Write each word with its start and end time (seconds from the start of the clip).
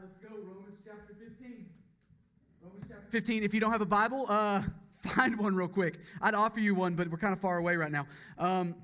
let's 0.00 0.16
go. 0.16 0.38
Romans 0.42 0.78
chapter 0.84 1.14
15. 1.18 1.66
Romans 2.62 2.84
chapter 2.88 3.06
15. 3.10 3.44
If 3.44 3.52
you 3.52 3.60
don't 3.60 3.72
have 3.72 3.82
a 3.82 3.86
Bible, 3.86 4.26
uh, 4.28 4.62
find 5.14 5.38
one 5.38 5.54
real 5.54 5.68
quick. 5.68 5.98
I'd 6.22 6.34
offer 6.34 6.60
you 6.60 6.74
one, 6.74 6.94
but 6.94 7.08
we're 7.08 7.18
kind 7.18 7.34
of 7.34 7.40
far 7.40 7.58
away 7.58 7.76
right 7.76 7.92
now. 7.92 8.06
Um, 8.38 8.74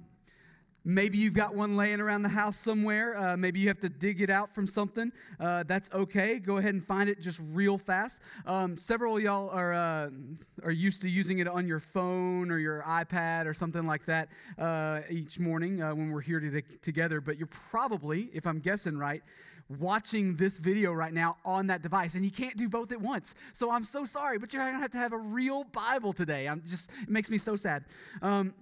maybe 0.84 1.16
you've 1.16 1.34
got 1.34 1.55
one 1.55 1.77
laying 1.77 2.00
around 2.00 2.23
the 2.23 2.29
house 2.29 2.57
somewhere. 2.59 3.16
Uh, 3.16 3.37
maybe 3.37 3.61
you 3.61 3.68
have 3.68 3.80
to 3.80 3.89
dig 3.89 4.21
it 4.21 4.29
out 4.29 4.55
from 4.55 4.68
something. 4.68 5.11
Uh, 5.41 5.64
that's 5.66 5.89
okay. 5.95 6.39
Go 6.39 6.59
ahead 6.59 6.75
and 6.75 6.87
find 6.87 7.09
it 7.09 7.21
just 7.21 7.41
real 7.53 7.79
fast. 7.79 8.21
Um, 8.46 8.77
several 8.77 9.19
y'all 9.19 9.48
are, 9.51 9.73
uh, 9.73 10.11
are 10.64 10.71
used 10.71 11.01
to 11.01 11.09
using 11.09 11.39
it 11.39 11.48
on 11.48 11.67
your 11.67 11.80
phone 11.80 12.51
or 12.51 12.59
your 12.59 12.85
iPad 12.87 13.46
or 13.46 13.55
something 13.55 13.87
like 13.87 14.05
that 14.05 14.29
uh, 14.59 15.01
each 15.09 15.39
morning 15.39 15.80
uh, 15.80 15.95
when 15.95 16.11
we're 16.11 16.21
here 16.21 16.41
to, 16.41 16.62
together. 16.83 17.23
But 17.23 17.39
you're 17.39 17.48
probably, 17.71 18.29
if 18.35 18.46
I'm 18.46 18.61
guessing 18.61 18.98
right, 18.98 19.23
watching 19.69 20.36
this 20.36 20.59
video 20.59 20.93
right 20.93 21.13
now 21.13 21.36
on 21.45 21.67
that 21.67 21.82
device, 21.82 22.14
and 22.14 22.25
you 22.25 22.31
can't 22.31 22.57
do 22.57 22.68
both 22.68 22.93
at 22.93 23.00
once. 23.00 23.35
So 23.53 23.71
I'm 23.71 23.85
so 23.85 24.04
sorry, 24.04 24.39
but 24.39 24.53
you're 24.53 24.63
going 24.63 24.75
to 24.75 24.81
have 24.81 24.93
to 24.93 24.99
have 24.99 25.13
a 25.13 25.18
real 25.18 25.64
Bible 25.64 26.13
today. 26.13 26.46
I'm 26.49 26.63
just, 26.67 26.90
it 27.03 27.09
makes 27.09 27.31
me 27.31 27.39
so 27.39 27.57
sad. 27.57 27.85
Um, 28.23 28.54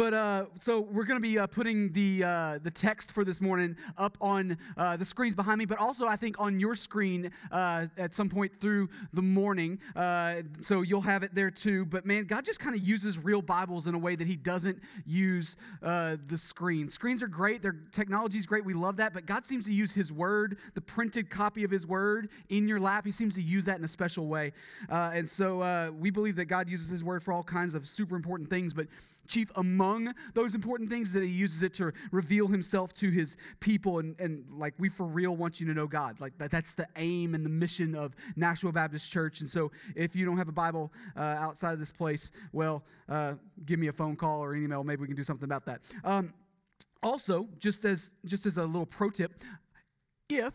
but 0.00 0.14
uh, 0.14 0.46
so 0.62 0.80
we're 0.80 1.04
going 1.04 1.18
to 1.18 1.28
be 1.28 1.38
uh, 1.38 1.46
putting 1.46 1.92
the 1.92 2.24
uh, 2.24 2.58
the 2.62 2.70
text 2.70 3.12
for 3.12 3.22
this 3.22 3.38
morning 3.38 3.76
up 3.98 4.16
on 4.18 4.56
uh, 4.78 4.96
the 4.96 5.04
screens 5.04 5.34
behind 5.34 5.58
me, 5.58 5.66
but 5.66 5.78
also 5.78 6.06
I 6.06 6.16
think 6.16 6.36
on 6.38 6.58
your 6.58 6.74
screen 6.74 7.30
uh, 7.52 7.84
at 7.98 8.14
some 8.14 8.30
point 8.30 8.50
through 8.62 8.88
the 9.12 9.20
morning. 9.20 9.78
Uh, 9.94 10.36
so 10.62 10.80
you'll 10.80 11.02
have 11.02 11.22
it 11.22 11.34
there 11.34 11.50
too. 11.50 11.84
But 11.84 12.06
man, 12.06 12.24
God 12.24 12.46
just 12.46 12.60
kind 12.60 12.74
of 12.74 12.82
uses 12.82 13.18
real 13.18 13.42
Bibles 13.42 13.86
in 13.86 13.94
a 13.94 13.98
way 13.98 14.16
that 14.16 14.26
He 14.26 14.36
doesn't 14.36 14.78
use 15.04 15.54
the 15.82 16.18
screen. 16.38 16.88
Screens 16.88 17.22
are 17.22 17.28
great. 17.28 17.60
Their 17.60 17.76
technology 17.92 18.38
is 18.38 18.46
great. 18.46 18.64
We 18.64 18.72
love 18.72 18.96
that. 18.96 19.12
But 19.12 19.26
God 19.26 19.44
seems 19.44 19.66
to 19.66 19.74
use 19.74 19.92
His 19.92 20.10
Word, 20.10 20.56
the 20.72 20.80
printed 20.80 21.28
copy 21.28 21.62
of 21.62 21.70
His 21.70 21.86
Word, 21.86 22.30
in 22.48 22.66
your 22.66 22.80
lap. 22.80 23.04
He 23.04 23.12
seems 23.12 23.34
to 23.34 23.42
use 23.42 23.66
that 23.66 23.76
in 23.76 23.84
a 23.84 23.88
special 23.88 24.28
way. 24.28 24.54
and 24.88 25.28
so 25.28 25.92
we 25.92 26.08
believe 26.08 26.36
that 26.36 26.46
God 26.46 26.70
uses 26.70 26.88
His 26.88 27.04
Word 27.04 27.22
for 27.22 27.34
all 27.34 27.42
kinds 27.42 27.74
of 27.74 27.86
super 27.86 28.16
important 28.16 28.48
things. 28.48 28.72
But 28.72 28.86
chief 29.30 29.50
among 29.54 29.89
those 30.34 30.54
important 30.54 30.90
things 30.90 31.12
that 31.12 31.22
he 31.22 31.28
uses 31.28 31.62
it 31.62 31.74
to 31.74 31.92
reveal 32.10 32.48
himself 32.48 32.92
to 32.94 33.10
his 33.10 33.36
people. 33.60 33.98
And, 33.98 34.18
and 34.18 34.44
like 34.56 34.74
we 34.78 34.88
for 34.88 35.06
real 35.06 35.36
want 35.36 35.60
you 35.60 35.66
to 35.66 35.74
know 35.74 35.86
god. 35.86 36.20
Like 36.20 36.36
that, 36.38 36.50
that's 36.50 36.72
the 36.74 36.86
aim 36.96 37.34
and 37.34 37.44
the 37.44 37.50
mission 37.50 37.94
of 37.94 38.14
nashville 38.36 38.72
baptist 38.72 39.10
church. 39.10 39.40
And 39.40 39.48
so 39.48 39.70
if 39.94 40.14
you 40.14 40.24
don't 40.24 40.38
have 40.38 40.48
a 40.48 40.52
bible 40.52 40.92
uh, 41.16 41.20
outside 41.20 41.72
of 41.72 41.78
this 41.78 41.90
place 41.90 42.30
well 42.52 42.84
uh, 43.08 43.34
give 43.66 43.78
me 43.78 43.88
a 43.88 43.92
phone 43.92 44.16
call 44.16 44.40
or 44.40 44.54
an 44.54 44.64
email. 44.64 44.84
Maybe 44.84 45.00
we 45.02 45.06
can 45.06 45.16
do 45.16 45.24
something 45.24 45.44
about 45.44 45.64
that. 45.66 45.80
Um, 46.04 46.32
also 47.02 47.48
just 47.58 47.84
as 47.84 48.12
just 48.24 48.46
as 48.46 48.56
a 48.56 48.64
little 48.64 48.86
pro 48.86 49.10
tip 49.10 49.32
if 50.28 50.54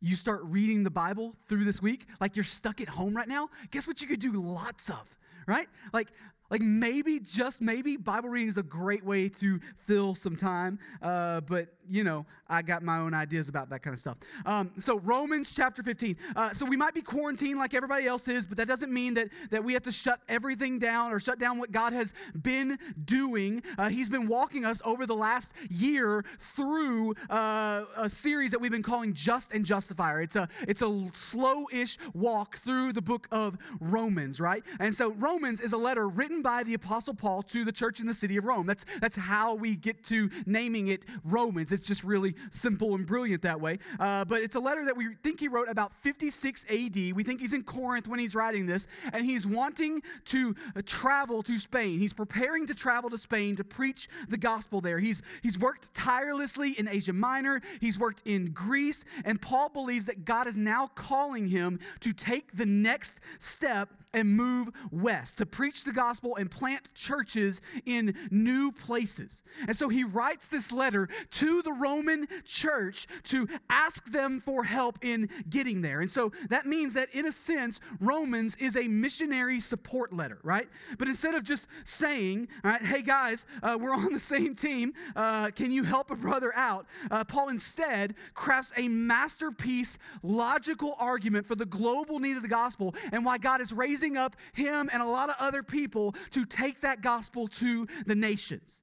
you 0.00 0.16
start 0.16 0.40
reading 0.44 0.82
the 0.82 0.90
bible 0.90 1.36
through 1.48 1.64
this 1.64 1.80
week 1.80 2.06
like 2.20 2.34
you're 2.34 2.44
stuck 2.44 2.80
at 2.80 2.88
home 2.88 3.14
right 3.16 3.28
now 3.28 3.48
guess 3.70 3.86
what 3.86 4.00
you 4.00 4.06
could 4.06 4.20
do 4.20 4.32
lots 4.32 4.88
of 4.88 5.06
right? 5.46 5.68
Like 5.92 6.08
like 6.52 6.60
maybe, 6.60 7.18
just 7.18 7.62
maybe, 7.62 7.96
Bible 7.96 8.28
reading 8.28 8.50
is 8.50 8.58
a 8.58 8.62
great 8.62 9.02
way 9.02 9.30
to 9.30 9.58
fill 9.86 10.14
some 10.14 10.36
time. 10.36 10.78
Uh, 11.00 11.40
but, 11.40 11.68
you 11.88 12.04
know, 12.04 12.26
I 12.52 12.60
got 12.60 12.82
my 12.82 12.98
own 12.98 13.14
ideas 13.14 13.48
about 13.48 13.70
that 13.70 13.82
kind 13.82 13.94
of 13.94 14.00
stuff. 14.00 14.18
Um, 14.44 14.72
so, 14.78 14.98
Romans 14.98 15.50
chapter 15.54 15.82
15. 15.82 16.16
Uh, 16.36 16.52
so, 16.52 16.66
we 16.66 16.76
might 16.76 16.92
be 16.92 17.00
quarantined 17.00 17.58
like 17.58 17.72
everybody 17.72 18.06
else 18.06 18.28
is, 18.28 18.44
but 18.44 18.58
that 18.58 18.68
doesn't 18.68 18.92
mean 18.92 19.14
that, 19.14 19.30
that 19.50 19.64
we 19.64 19.72
have 19.72 19.82
to 19.84 19.92
shut 19.92 20.20
everything 20.28 20.78
down 20.78 21.12
or 21.12 21.18
shut 21.18 21.38
down 21.38 21.58
what 21.58 21.72
God 21.72 21.94
has 21.94 22.12
been 22.42 22.78
doing. 23.06 23.62
Uh, 23.78 23.88
he's 23.88 24.10
been 24.10 24.28
walking 24.28 24.66
us 24.66 24.82
over 24.84 25.06
the 25.06 25.14
last 25.14 25.52
year 25.70 26.26
through 26.54 27.14
uh, 27.30 27.84
a 27.96 28.10
series 28.10 28.50
that 28.50 28.60
we've 28.60 28.70
been 28.70 28.82
calling 28.82 29.14
Just 29.14 29.50
and 29.52 29.64
Justifier. 29.64 30.20
It's 30.20 30.36
a, 30.36 30.46
it's 30.68 30.82
a 30.82 31.08
slow 31.14 31.68
ish 31.72 31.96
walk 32.12 32.58
through 32.58 32.92
the 32.92 33.02
book 33.02 33.28
of 33.32 33.56
Romans, 33.80 34.40
right? 34.40 34.62
And 34.78 34.94
so, 34.94 35.12
Romans 35.12 35.62
is 35.62 35.72
a 35.72 35.78
letter 35.78 36.06
written 36.06 36.42
by 36.42 36.64
the 36.64 36.74
Apostle 36.74 37.14
Paul 37.14 37.42
to 37.44 37.64
the 37.64 37.72
church 37.72 37.98
in 37.98 38.06
the 38.06 38.14
city 38.14 38.36
of 38.36 38.44
Rome. 38.44 38.66
That's, 38.66 38.84
that's 39.00 39.16
how 39.16 39.54
we 39.54 39.74
get 39.74 40.04
to 40.08 40.28
naming 40.44 40.88
it 40.88 41.04
Romans. 41.24 41.72
It's 41.72 41.86
just 41.86 42.04
really 42.04 42.34
simple 42.50 42.94
and 42.94 43.06
brilliant 43.06 43.42
that 43.42 43.60
way. 43.60 43.78
Uh, 43.98 44.24
but 44.24 44.42
it's 44.42 44.54
a 44.54 44.60
letter 44.60 44.84
that 44.84 44.96
we 44.96 45.14
think 45.22 45.40
he 45.40 45.48
wrote 45.48 45.68
about 45.68 45.92
56 46.02 46.64
AD. 46.68 46.94
We 47.14 47.24
think 47.24 47.40
he's 47.40 47.52
in 47.52 47.62
Corinth 47.62 48.08
when 48.08 48.18
he's 48.18 48.34
writing 48.34 48.66
this, 48.66 48.86
and 49.12 49.24
he's 49.24 49.46
wanting 49.46 50.02
to 50.26 50.54
uh, 50.76 50.82
travel 50.84 51.42
to 51.44 51.58
Spain. 51.58 51.98
He's 51.98 52.12
preparing 52.12 52.66
to 52.66 52.74
travel 52.74 53.10
to 53.10 53.18
Spain 53.18 53.56
to 53.56 53.64
preach 53.64 54.08
the 54.28 54.36
gospel 54.36 54.80
there. 54.80 54.98
He's, 54.98 55.22
he's 55.42 55.58
worked 55.58 55.92
tirelessly 55.94 56.78
in 56.78 56.88
Asia 56.88 57.12
Minor, 57.12 57.62
he's 57.80 57.98
worked 57.98 58.26
in 58.26 58.52
Greece, 58.52 59.04
and 59.24 59.40
Paul 59.40 59.68
believes 59.68 60.06
that 60.06 60.24
God 60.24 60.46
is 60.46 60.56
now 60.56 60.88
calling 60.94 61.48
him 61.48 61.78
to 62.00 62.12
take 62.12 62.56
the 62.56 62.66
next 62.66 63.14
step 63.38 63.88
and 64.14 64.36
move 64.36 64.68
west 64.90 65.38
to 65.38 65.46
preach 65.46 65.84
the 65.84 65.92
gospel 65.92 66.36
and 66.36 66.50
plant 66.50 66.94
churches 66.94 67.60
in 67.86 68.14
new 68.30 68.72
places. 68.72 69.42
And 69.66 69.76
so 69.76 69.88
he 69.88 70.04
writes 70.04 70.48
this 70.48 70.72
letter 70.72 71.08
to 71.32 71.62
the 71.62 71.72
Roman 71.72 72.26
church 72.44 73.06
to 73.24 73.48
ask 73.70 74.10
them 74.10 74.40
for 74.40 74.64
help 74.64 74.98
in 75.02 75.28
getting 75.48 75.82
there. 75.82 76.00
And 76.00 76.10
so 76.10 76.32
that 76.50 76.66
means 76.66 76.94
that, 76.94 77.08
in 77.14 77.26
a 77.26 77.32
sense, 77.32 77.80
Romans 78.00 78.56
is 78.58 78.76
a 78.76 78.88
missionary 78.88 79.60
support 79.60 80.12
letter, 80.12 80.38
right? 80.42 80.68
But 80.98 81.08
instead 81.08 81.34
of 81.34 81.44
just 81.44 81.66
saying, 81.84 82.48
hey 82.82 83.02
guys, 83.02 83.46
uh, 83.62 83.78
we're 83.80 83.94
on 83.94 84.12
the 84.12 84.20
same 84.20 84.54
team, 84.54 84.92
uh, 85.16 85.50
can 85.50 85.70
you 85.70 85.84
help 85.84 86.10
a 86.10 86.16
brother 86.16 86.52
out? 86.54 86.86
Uh, 87.10 87.24
Paul 87.24 87.48
instead 87.48 88.14
crafts 88.34 88.72
a 88.76 88.88
masterpiece 88.88 89.96
logical 90.22 90.96
argument 90.98 91.46
for 91.46 91.54
the 91.54 91.66
global 91.66 92.18
need 92.18 92.36
of 92.36 92.42
the 92.42 92.48
gospel 92.48 92.94
and 93.12 93.24
why 93.24 93.38
God 93.38 93.60
is 93.60 93.72
raising 93.72 94.01
raising 94.02 94.16
up 94.16 94.36
him 94.52 94.90
and 94.92 95.02
a 95.02 95.06
lot 95.06 95.30
of 95.30 95.36
other 95.38 95.62
people 95.62 96.14
to 96.30 96.44
take 96.44 96.80
that 96.80 97.02
gospel 97.02 97.48
to 97.48 97.86
the 98.06 98.14
nations. 98.14 98.80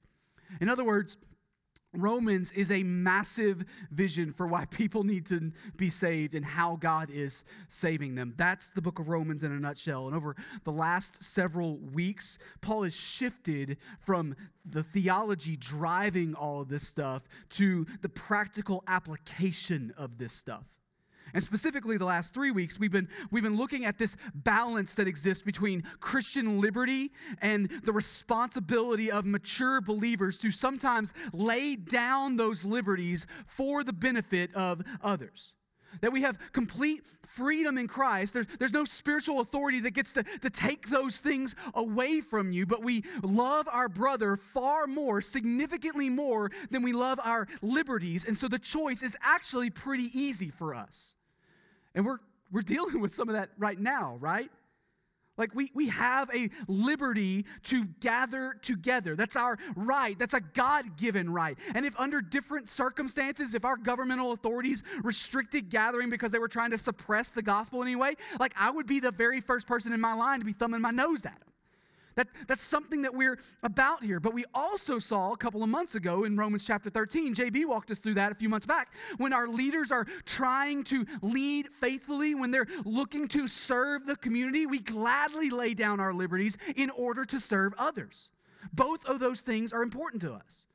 In 0.62 0.70
other 0.70 0.84
words, 0.84 1.18
Romans 1.92 2.52
is 2.52 2.72
a 2.72 2.84
massive 2.84 3.66
vision 3.90 4.32
for 4.32 4.46
why 4.46 4.66
people 4.66 5.04
need 5.04 5.26
to 5.26 5.52
be 5.76 5.90
saved 5.90 6.36
and 6.36 6.46
how 6.46 6.76
God 6.76 7.10
is 7.12 7.44
saving 7.68 8.14
them. 8.14 8.36
That's 8.38 8.70
the 8.76 8.82
book 8.82 9.00
of 9.00 9.10
Romans 9.10 9.42
in 9.42 9.52
a 9.52 9.60
nutshell. 9.60 10.06
And 10.06 10.16
over 10.16 10.36
the 10.66 10.72
last 10.72 11.24
several 11.24 11.78
weeks, 11.78 12.38
Paul 12.62 12.84
has 12.84 12.94
shifted 12.94 13.78
from 14.06 14.36
the 14.64 14.84
theology 14.84 15.58
driving 15.58 16.36
all 16.36 16.62
of 16.62 16.70
this 16.70 16.88
stuff 16.88 17.24
to 17.52 17.88
the 18.04 18.10
practical 18.10 18.84
application 18.88 19.92
of 19.98 20.20
this 20.20 20.34
stuff. 20.34 20.66
And 21.34 21.44
specifically, 21.44 21.98
the 21.98 22.06
last 22.06 22.34
three 22.34 22.52
weeks, 22.52 22.80
we've 22.80 22.92
been, 22.92 23.08
we've 23.32 23.44
been 23.44 23.58
looking 23.58 23.86
at 23.86 23.98
this 23.98 24.16
balance 24.34 24.96
that 24.96 25.08
exists 25.08 25.44
between 25.44 25.84
Christian 26.00 26.60
liberty 26.60 27.12
and 27.42 27.70
the 27.84 27.94
responsibility 27.94 29.12
of 29.12 29.26
mature 29.26 29.82
believers 29.82 30.38
to 30.40 30.52
sometimes 30.52 31.14
lay 31.34 31.76
down 31.76 32.38
those 32.38 32.66
liberties 32.66 33.26
for 33.46 33.84
the 33.84 33.94
benefit 33.94 34.54
of 34.56 34.82
others. 35.02 35.54
That 36.02 36.12
we 36.12 36.22
have 36.22 36.38
complete 36.54 37.04
freedom 37.36 37.78
in 37.78 37.88
Christ. 37.88 38.34
There's, 38.34 38.48
there's 38.60 38.74
no 38.74 38.86
spiritual 38.86 39.40
authority 39.40 39.80
that 39.82 39.92
gets 39.92 40.14
to, 40.14 40.24
to 40.42 40.50
take 40.50 40.90
those 40.90 41.18
things 41.18 41.56
away 41.74 42.22
from 42.22 42.52
you, 42.52 42.66
but 42.66 42.84
we 42.84 43.04
love 43.24 43.68
our 43.72 43.90
brother 43.90 44.38
far 44.54 44.88
more, 44.88 45.22
significantly 45.22 46.10
more, 46.10 46.52
than 46.70 46.84
we 46.84 46.94
love 46.94 47.20
our 47.24 47.48
liberties. 47.62 48.26
And 48.26 48.38
so 48.38 48.48
the 48.48 48.60
choice 48.60 49.04
is 49.04 49.16
actually 49.22 49.70
pretty 49.70 50.10
easy 50.14 50.50
for 50.50 50.76
us. 50.76 51.14
And 51.96 52.06
we're, 52.06 52.20
we're 52.52 52.62
dealing 52.62 53.00
with 53.00 53.14
some 53.14 53.30
of 53.30 53.36
that 53.36 53.50
right 53.58 53.80
now, 53.80 54.18
right? 54.20 54.50
Like 55.40 55.56
we, 55.56 55.72
we 55.74 55.88
have 55.88 56.30
a 56.36 56.50
liberty 56.68 57.46
to 57.64 57.86
gather 58.02 58.58
together. 58.62 59.16
That's 59.16 59.38
our 59.38 59.58
right. 59.76 60.20
That's 60.20 60.34
a 60.34 60.42
God 60.42 60.98
given 60.98 61.32
right. 61.32 61.58
And 61.74 61.86
if 61.86 61.98
under 61.98 62.22
different 62.22 62.70
circumstances, 62.70 63.54
if 63.54 63.64
our 63.64 63.78
governmental 63.78 64.34
authorities 64.34 64.84
restricted 65.02 65.70
gathering 65.70 66.10
because 66.10 66.32
they 66.32 66.40
were 66.40 66.50
trying 66.50 66.72
to 66.72 66.78
suppress 66.78 67.30
the 67.30 67.42
gospel 67.42 67.82
anyway, 67.82 68.16
like 68.38 68.54
I 68.58 68.70
would 68.70 68.86
be 68.86 69.00
the 69.00 69.12
very 69.12 69.40
first 69.40 69.66
person 69.66 69.94
in 69.94 70.02
my 70.02 70.14
line 70.14 70.40
to 70.40 70.46
be 70.46 70.54
thumbing 70.54 70.82
my 70.82 70.92
nose 70.92 71.26
at 71.26 71.40
them. 71.40 71.50
That, 72.20 72.28
that's 72.50 72.66
something 72.66 73.04
that 73.04 73.16
we're 73.16 73.40
about 73.64 74.04
here. 74.04 74.20
But 74.20 74.34
we 74.34 74.44
also 74.54 75.00
saw 75.00 75.32
a 75.32 75.38
couple 75.38 75.64
of 75.64 75.70
months 75.70 75.96
ago 75.96 76.26
in 76.26 76.36
Romans 76.36 76.66
chapter 76.68 76.90
13, 76.90 77.34
JB 77.34 77.66
walked 77.66 77.92
us 77.92 78.00
through 78.00 78.16
that 78.16 78.30
a 78.30 78.36
few 78.36 78.50
months 78.50 78.66
back, 78.66 78.92
when 79.16 79.32
our 79.32 79.48
leaders 79.48 79.90
are 79.90 80.06
trying 80.26 80.84
to 80.84 81.06
lead 81.22 81.70
faithfully, 81.80 82.36
when 82.36 82.52
they're 82.52 82.68
looking 82.84 83.30
to 83.30 83.48
serve 83.48 84.06
the 84.06 84.18
community, 84.18 84.66
we 84.66 84.80
gladly 84.80 85.50
lay 85.50 85.74
down 85.74 86.02
our 86.02 86.14
liberties 86.14 86.58
in 86.76 86.90
order 86.90 87.24
to 87.24 87.40
serve 87.40 87.74
others. 87.78 88.28
Both 88.74 89.06
of 89.06 89.22
those 89.22 89.40
things 89.40 89.72
are 89.72 89.82
important 89.82 90.22
to 90.24 90.34
us. 90.34 90.66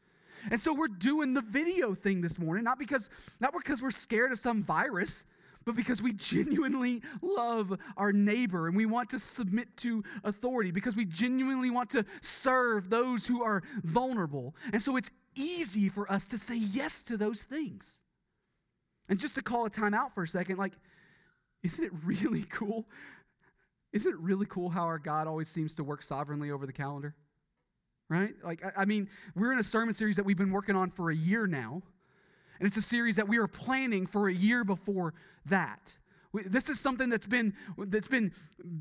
And 0.51 0.63
so 0.63 0.73
we're 0.73 0.89
doing 0.89 1.35
the 1.35 1.43
video 1.43 1.95
thing 1.95 2.23
this 2.23 2.39
morning, 2.39 2.65
not 2.65 2.79
because 2.79 3.11
not 3.39 3.53
because 3.53 3.83
we're 3.83 3.91
scared 3.91 4.33
of 4.33 4.39
some 4.39 4.63
virus, 4.63 5.27
but 5.65 5.77
because 5.77 6.03
we 6.03 6.13
genuinely 6.13 7.03
love 7.23 7.77
our 7.97 8.13
neighbor 8.13 8.69
and 8.69 8.77
we 8.77 8.87
want 8.87 9.11
to 9.11 9.19
submit 9.19 9.77
to 9.79 10.05
authority, 10.23 10.71
because 10.71 10.97
we 10.97 11.05
genuinely 11.05 11.71
want 11.71 11.91
to 11.91 12.05
serve 12.23 12.91
those 12.91 13.27
who 13.27 13.43
are 13.43 13.63
vulnerable. 13.83 14.55
And 14.73 14.83
so 14.83 14.97
it's 14.97 15.11
easy 15.35 15.89
for 15.89 16.11
us 16.11 16.25
to 16.27 16.39
say 16.39 16.57
yes 16.57 17.01
to 17.03 17.17
those 17.17 17.43
things. 17.43 17.99
And 19.09 19.19
just 19.19 19.35
to 19.35 19.43
call 19.43 19.67
a 19.67 19.71
time 19.71 19.95
out 19.95 20.15
for 20.15 20.23
a 20.23 20.29
second, 20.29 20.59
like, 20.59 20.73
isn't 21.63 21.83
it 21.83 21.93
really 22.05 22.43
cool? 22.51 22.87
Isn't 23.93 24.11
it 24.11 24.19
really 24.19 24.47
cool 24.47 24.71
how 24.71 24.83
our 24.83 24.99
God 24.99 25.27
always 25.27 25.49
seems 25.49 25.75
to 25.75 25.85
work 25.85 26.03
sovereignly 26.03 26.51
over 26.51 26.67
the 26.67 26.73
calendar? 26.73 27.15
Right? 28.11 28.35
Like, 28.45 28.63
I, 28.65 28.83
I 28.83 28.85
mean, 28.85 29.09
we're 29.35 29.53
in 29.53 29.59
a 29.59 29.65
sermon 29.65 29.95
series 29.95 30.17
that 30.17 30.25
we've 30.25 30.37
been 30.37 30.51
working 30.51 30.77
on 30.77 30.91
for 30.91 31.11
a 31.11 31.17
year 31.17 31.47
now. 31.47 31.83
And 32.59 32.67
it's 32.67 32.77
a 32.77 32.83
series 32.83 33.17
that 33.17 33.29
we 33.29 33.39
were 33.39 33.49
planning 33.49 34.07
for 34.07 34.29
a 34.29 34.35
year 34.35 34.65
before 34.65 35.15
that. 35.47 35.81
This 36.47 36.69
is 36.69 36.81
something 36.81 37.11
that's 37.11 37.27
been, 37.27 37.55
that's 37.79 38.09
been 38.09 38.33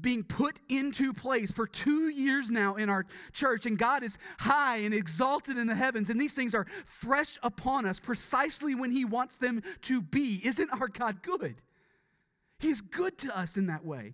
being 0.01 0.23
put 0.23 0.57
into 0.69 1.13
place 1.13 1.51
for 1.51 1.67
two 1.67 2.09
years 2.09 2.49
now 2.49 2.75
in 2.75 2.89
our 2.89 3.05
church, 3.31 3.67
and 3.67 3.77
God 3.77 4.03
is 4.03 4.17
high 4.39 4.77
and 4.77 4.93
exalted 4.93 5.57
in 5.57 5.67
the 5.67 5.75
heavens, 5.75 6.09
and 6.09 6.19
these 6.19 6.33
things 6.33 6.55
are 6.55 6.65
fresh 6.85 7.37
upon 7.43 7.85
us 7.85 7.99
precisely 7.99 8.73
when 8.73 8.91
He 8.91 9.05
wants 9.05 9.37
them 9.37 9.61
to 9.83 10.01
be. 10.01 10.41
Isn't 10.43 10.71
our 10.71 10.87
God 10.87 11.21
good? 11.21 11.55
He 12.57 12.69
is 12.69 12.81
good 12.81 13.19
to 13.19 13.37
us 13.37 13.55
in 13.55 13.67
that 13.67 13.85
way. 13.85 14.13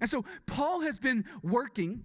And 0.00 0.10
so 0.10 0.24
Paul 0.46 0.80
has 0.80 0.98
been 0.98 1.24
working 1.42 2.02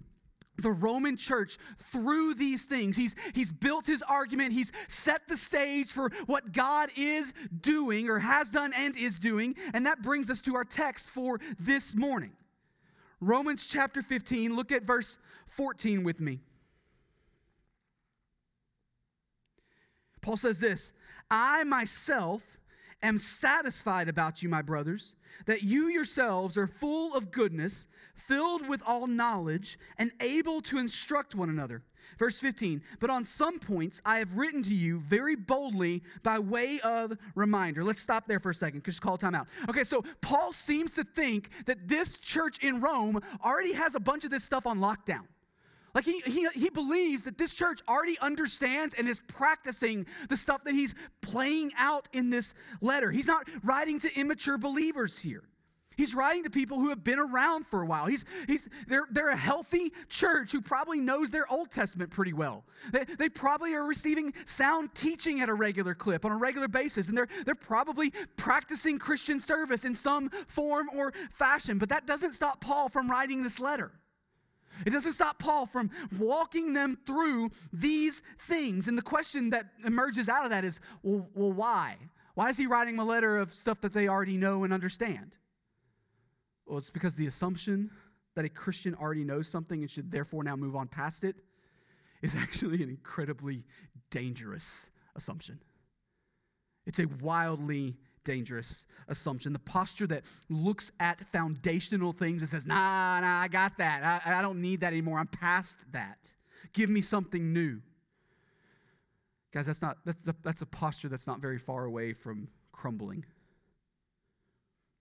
the 0.58 0.70
Roman 0.70 1.16
church 1.16 1.58
through 1.92 2.34
these 2.34 2.64
things. 2.64 2.96
He's, 2.96 3.14
he's 3.34 3.52
built 3.52 3.86
his 3.86 4.02
argument, 4.02 4.52
he's 4.52 4.72
set 4.88 5.28
the 5.28 5.36
stage 5.36 5.92
for 5.92 6.10
what 6.26 6.52
God 6.52 6.90
is 6.96 7.32
doing 7.60 8.08
or 8.08 8.18
has 8.18 8.50
done 8.50 8.72
and 8.74 8.96
is 8.96 9.18
doing. 9.18 9.54
And 9.72 9.86
that 9.86 10.02
brings 10.02 10.30
us 10.30 10.40
to 10.42 10.56
our 10.56 10.64
text 10.64 11.06
for 11.06 11.40
this 11.58 11.94
morning. 11.94 12.32
Romans 13.20 13.66
chapter 13.68 14.02
15, 14.02 14.54
look 14.54 14.70
at 14.70 14.82
verse 14.84 15.18
14 15.56 16.04
with 16.04 16.20
me. 16.20 16.40
Paul 20.20 20.36
says 20.36 20.60
this 20.60 20.92
I 21.30 21.64
myself 21.64 22.42
am 23.02 23.18
satisfied 23.18 24.08
about 24.08 24.42
you, 24.42 24.48
my 24.48 24.62
brothers, 24.62 25.14
that 25.46 25.62
you 25.62 25.88
yourselves 25.88 26.56
are 26.56 26.66
full 26.66 27.14
of 27.14 27.30
goodness 27.30 27.86
filled 28.28 28.68
with 28.68 28.82
all 28.86 29.06
knowledge, 29.06 29.78
and 29.96 30.12
able 30.20 30.60
to 30.62 30.78
instruct 30.78 31.34
one 31.34 31.48
another. 31.48 31.82
Verse 32.18 32.38
15, 32.38 32.82
but 33.00 33.10
on 33.10 33.24
some 33.24 33.58
points 33.58 34.00
I 34.04 34.18
have 34.18 34.32
written 34.34 34.62
to 34.64 34.74
you 34.74 35.00
very 35.00 35.36
boldly 35.36 36.02
by 36.22 36.38
way 36.38 36.80
of 36.80 37.12
reminder. 37.34 37.84
Let's 37.84 38.00
stop 38.00 38.26
there 38.26 38.40
for 38.40 38.50
a 38.50 38.54
second, 38.54 38.84
just 38.84 39.00
call 39.00 39.18
time 39.18 39.34
out. 39.34 39.46
Okay, 39.68 39.84
so 39.84 40.04
Paul 40.20 40.52
seems 40.52 40.92
to 40.92 41.04
think 41.04 41.50
that 41.66 41.86
this 41.86 42.18
church 42.18 42.58
in 42.62 42.80
Rome 42.80 43.20
already 43.44 43.72
has 43.72 43.94
a 43.94 44.00
bunch 44.00 44.24
of 44.24 44.30
this 44.30 44.44
stuff 44.44 44.66
on 44.66 44.78
lockdown. 44.78 45.26
Like 45.94 46.04
he, 46.04 46.20
he, 46.20 46.46
he 46.54 46.70
believes 46.70 47.24
that 47.24 47.38
this 47.38 47.54
church 47.54 47.80
already 47.88 48.18
understands 48.20 48.94
and 48.96 49.08
is 49.08 49.20
practicing 49.26 50.06
the 50.28 50.36
stuff 50.36 50.64
that 50.64 50.74
he's 50.74 50.94
playing 51.22 51.72
out 51.76 52.08
in 52.12 52.30
this 52.30 52.54
letter. 52.80 53.10
He's 53.10 53.26
not 53.26 53.48
writing 53.62 54.00
to 54.00 54.14
immature 54.18 54.58
believers 54.58 55.18
here. 55.18 55.44
He's 55.98 56.14
writing 56.14 56.44
to 56.44 56.50
people 56.50 56.78
who 56.78 56.90
have 56.90 57.02
been 57.02 57.18
around 57.18 57.66
for 57.66 57.82
a 57.82 57.86
while. 57.86 58.06
He's, 58.06 58.24
he's, 58.46 58.62
they're, 58.86 59.08
they're 59.10 59.30
a 59.30 59.36
healthy 59.36 59.92
church 60.08 60.52
who 60.52 60.60
probably 60.60 61.00
knows 61.00 61.30
their 61.30 61.52
Old 61.52 61.72
Testament 61.72 62.12
pretty 62.12 62.32
well. 62.32 62.62
They, 62.92 63.04
they 63.18 63.28
probably 63.28 63.74
are 63.74 63.84
receiving 63.84 64.32
sound 64.46 64.94
teaching 64.94 65.40
at 65.40 65.48
a 65.48 65.54
regular 65.54 65.96
clip 65.96 66.24
on 66.24 66.30
a 66.30 66.36
regular 66.36 66.68
basis, 66.68 67.08
and 67.08 67.18
they're, 67.18 67.26
they're 67.44 67.56
probably 67.56 68.12
practicing 68.36 69.00
Christian 69.00 69.40
service 69.40 69.84
in 69.84 69.96
some 69.96 70.30
form 70.46 70.88
or 70.94 71.12
fashion. 71.32 71.78
But 71.78 71.88
that 71.88 72.06
doesn't 72.06 72.34
stop 72.34 72.60
Paul 72.60 72.88
from 72.88 73.10
writing 73.10 73.42
this 73.42 73.58
letter. 73.58 73.90
It 74.86 74.90
doesn't 74.90 75.14
stop 75.14 75.40
Paul 75.40 75.66
from 75.66 75.90
walking 76.16 76.74
them 76.74 76.96
through 77.06 77.50
these 77.72 78.22
things. 78.46 78.86
And 78.86 78.96
the 78.96 79.02
question 79.02 79.50
that 79.50 79.66
emerges 79.84 80.28
out 80.28 80.44
of 80.44 80.52
that 80.52 80.64
is 80.64 80.78
well, 81.02 81.28
well 81.34 81.52
why? 81.52 81.96
Why 82.34 82.50
is 82.50 82.56
he 82.56 82.68
writing 82.68 83.00
a 83.00 83.04
letter 83.04 83.36
of 83.36 83.52
stuff 83.52 83.80
that 83.80 83.92
they 83.92 84.06
already 84.06 84.36
know 84.36 84.62
and 84.62 84.72
understand? 84.72 85.32
Well, 86.68 86.78
it's 86.78 86.90
because 86.90 87.14
the 87.14 87.26
assumption 87.26 87.90
that 88.36 88.44
a 88.44 88.48
Christian 88.48 88.94
already 88.94 89.24
knows 89.24 89.48
something 89.48 89.80
and 89.80 89.90
should 89.90 90.10
therefore 90.10 90.44
now 90.44 90.54
move 90.54 90.76
on 90.76 90.86
past 90.86 91.24
it 91.24 91.36
is 92.22 92.34
actually 92.36 92.82
an 92.82 92.90
incredibly 92.90 93.64
dangerous 94.10 94.86
assumption. 95.16 95.58
It's 96.86 96.98
a 96.98 97.06
wildly 97.20 97.96
dangerous 98.24 98.84
assumption. 99.08 99.52
The 99.52 99.58
posture 99.58 100.06
that 100.08 100.22
looks 100.48 100.92
at 101.00 101.26
foundational 101.32 102.12
things 102.12 102.42
and 102.42 102.48
says, 102.50 102.66
nah, 102.66 103.20
nah, 103.20 103.40
I 103.40 103.48
got 103.48 103.78
that. 103.78 104.22
I, 104.26 104.38
I 104.38 104.42
don't 104.42 104.60
need 104.60 104.80
that 104.80 104.92
anymore. 104.92 105.18
I'm 105.18 105.26
past 105.26 105.76
that. 105.92 106.18
Give 106.72 106.90
me 106.90 107.00
something 107.00 107.52
new. 107.52 107.80
Guys, 109.52 109.64
that's 109.64 109.80
not 109.80 109.96
that's 110.04 110.18
a, 110.26 110.34
that's 110.44 110.60
a 110.60 110.66
posture 110.66 111.08
that's 111.08 111.26
not 111.26 111.40
very 111.40 111.58
far 111.58 111.86
away 111.86 112.12
from 112.12 112.48
crumbling. 112.70 113.24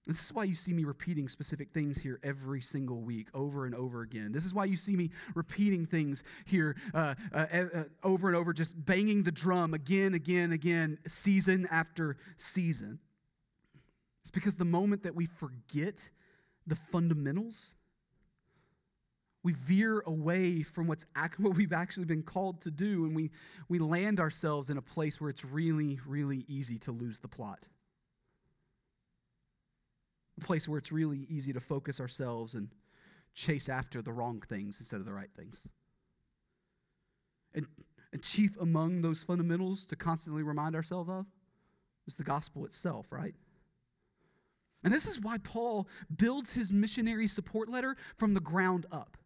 This 0.08 0.24
is 0.24 0.34
why 0.34 0.46
you 0.46 0.56
see 0.56 0.72
me 0.72 0.86
repeating 0.86 1.28
specific 1.28 1.72
things 1.74 1.98
here 1.98 2.20
every 2.24 2.62
single 2.62 3.02
week, 3.02 3.28
over 3.34 3.66
and 3.66 3.76
over 3.76 4.02
again. 4.02 4.32
This 4.32 4.46
is 4.46 4.54
why 4.54 4.64
you 4.64 4.78
see 4.78 4.96
me 4.96 5.10
repeating 5.36 5.86
things 5.86 6.24
here 6.46 6.78
uh, 6.94 7.16
uh, 7.34 7.46
uh, 7.52 7.84
over 8.04 8.30
and 8.30 8.38
over, 8.38 8.54
just 8.54 8.74
banging 8.86 9.24
the 9.24 9.32
drum 9.32 9.74
again, 9.74 10.14
again, 10.14 10.54
again, 10.54 10.98
season 11.08 11.68
after 11.70 12.16
season. 12.38 13.00
It's 14.22 14.32
because 14.32 14.56
the 14.56 14.66
moment 14.66 15.04
that 15.04 15.14
we 15.14 15.26
forget 15.26 15.96
the 16.66 16.78
fundamentals, 16.90 17.76
we 19.44 19.54
veer 19.54 20.04
away 20.06 20.64
from 20.64 20.88
what's 20.88 21.06
what 21.38 21.56
we've 21.58 21.74
actually 21.74 22.06
been 22.06 22.24
called 22.24 22.62
to 22.62 22.72
do, 22.72 23.04
and 23.04 23.14
we, 23.14 23.30
we 23.68 23.80
land 23.80 24.22
ourselves 24.22 24.70
in 24.70 24.78
a 24.78 24.82
place 24.82 25.20
where 25.20 25.30
it's 25.30 25.44
really, 25.44 26.00
really 26.08 26.46
easy 26.48 26.80
to 26.80 26.94
lose 26.94 27.20
the 27.20 27.28
plot 27.28 27.60
place 30.48 30.68
where 30.68 30.80
it's 30.80 30.94
really 30.94 31.28
easy 31.30 31.52
to 31.52 31.60
focus 31.60 32.00
ourselves 32.00 32.54
and 32.54 32.70
chase 33.36 33.68
after 33.68 34.02
the 34.02 34.14
wrong 34.14 34.42
things 34.48 34.78
instead 34.80 35.02
of 35.02 35.06
the 35.06 35.14
right 35.14 35.30
things. 35.36 35.58
And, 37.54 37.68
and 38.14 38.24
chief 38.24 38.58
among 38.60 39.02
those 39.02 39.24
fundamentals 39.24 39.86
to 39.90 39.98
constantly 39.98 40.44
remind 40.44 40.74
ourselves 40.74 41.10
of 41.10 41.26
is 42.08 42.16
the 42.16 42.24
gospel 42.24 42.66
itself, 42.66 43.08
right? 43.12 43.36
And 44.84 44.94
this 44.94 45.06
is 45.06 45.20
why 45.20 45.38
Paul 45.38 45.86
builds 46.16 46.54
his 46.54 46.72
missionary 46.72 47.28
support 47.28 47.68
letter 47.68 47.98
from 48.16 48.34
the 48.34 48.40
ground 48.40 48.86
up. 48.90 49.17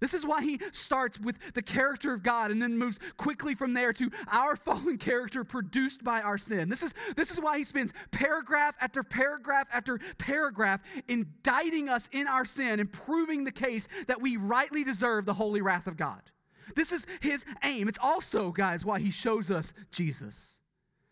This 0.00 0.14
is 0.14 0.24
why 0.24 0.42
he 0.42 0.60
starts 0.72 1.20
with 1.20 1.36
the 1.54 1.62
character 1.62 2.12
of 2.12 2.22
God 2.22 2.50
and 2.50 2.60
then 2.60 2.78
moves 2.78 2.98
quickly 3.16 3.54
from 3.54 3.74
there 3.74 3.92
to 3.92 4.10
our 4.28 4.56
fallen 4.64 4.98
character 4.98 5.44
produced 5.44 6.02
by 6.02 6.22
our 6.22 6.38
sin. 6.38 6.68
This 6.68 6.82
is, 6.82 6.94
this 7.16 7.30
is 7.30 7.38
why 7.38 7.58
he 7.58 7.64
spends 7.64 7.92
paragraph 8.10 8.74
after 8.80 9.02
paragraph 9.02 9.68
after 9.72 9.98
paragraph 10.18 10.80
indicting 11.08 11.88
us 11.88 12.08
in 12.12 12.26
our 12.26 12.44
sin 12.44 12.80
and 12.80 12.90
proving 12.90 13.44
the 13.44 13.52
case 13.52 13.88
that 14.06 14.20
we 14.20 14.36
rightly 14.36 14.84
deserve 14.84 15.26
the 15.26 15.34
holy 15.34 15.60
wrath 15.60 15.86
of 15.86 15.96
God. 15.96 16.22
This 16.74 16.92
is 16.92 17.04
his 17.20 17.44
aim. 17.64 17.88
It's 17.88 17.98
also, 18.00 18.52
guys, 18.52 18.84
why 18.84 19.00
he 19.00 19.10
shows 19.10 19.50
us 19.50 19.72
Jesus. 19.90 20.56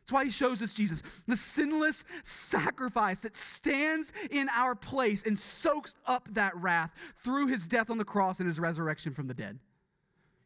That's 0.09 0.15
why 0.15 0.25
he 0.25 0.31
shows 0.31 0.62
us 0.62 0.73
Jesus, 0.73 1.03
the 1.27 1.37
sinless 1.37 2.03
sacrifice 2.25 3.21
that 3.21 3.37
stands 3.37 4.11
in 4.31 4.49
our 4.49 4.75
place 4.75 5.23
and 5.23 5.38
soaks 5.38 5.93
up 6.07 6.27
that 6.33 6.57
wrath 6.57 6.93
through 7.23 7.49
his 7.49 7.67
death 7.67 7.91
on 7.91 7.99
the 7.99 8.07
cross 8.07 8.38
and 8.38 8.49
his 8.49 8.59
resurrection 8.59 9.12
from 9.12 9.27
the 9.27 9.35
dead. 9.35 9.59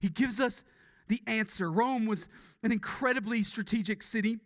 He 0.01 0.09
gives 0.09 0.41
us 0.41 0.65
the 1.07 1.23
answer. 1.29 1.71
Rome 1.71 2.07
was 2.07 2.27
an 2.65 2.73
incredibly 2.73 3.45
strategic 3.45 4.03
city 4.03 4.41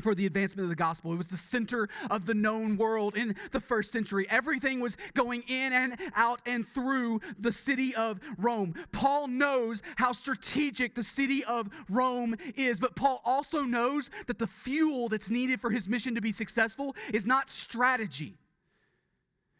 for 0.00 0.14
the 0.14 0.26
advancement 0.26 0.64
of 0.64 0.68
the 0.68 0.76
gospel. 0.76 1.12
It 1.12 1.16
was 1.16 1.28
the 1.28 1.36
center 1.36 1.88
of 2.10 2.26
the 2.26 2.34
known 2.34 2.76
world 2.76 3.16
in 3.16 3.34
the 3.52 3.60
first 3.60 3.92
century. 3.92 4.26
Everything 4.28 4.80
was 4.80 4.96
going 5.14 5.42
in 5.48 5.72
and 5.72 5.96
out 6.14 6.40
and 6.46 6.66
through 6.74 7.20
the 7.38 7.52
city 7.52 7.94
of 7.94 8.20
Rome. 8.38 8.74
Paul 8.92 9.28
knows 9.28 9.82
how 9.96 10.12
strategic 10.12 10.94
the 10.94 11.02
city 11.02 11.44
of 11.44 11.68
Rome 11.88 12.36
is, 12.56 12.78
but 12.78 12.96
Paul 12.96 13.22
also 13.24 13.62
knows 13.62 14.10
that 14.26 14.38
the 14.38 14.46
fuel 14.46 15.08
that's 15.08 15.30
needed 15.30 15.60
for 15.60 15.70
his 15.70 15.88
mission 15.88 16.14
to 16.14 16.20
be 16.20 16.32
successful 16.32 16.94
is 17.12 17.24
not 17.24 17.50
strategy. 17.50 18.38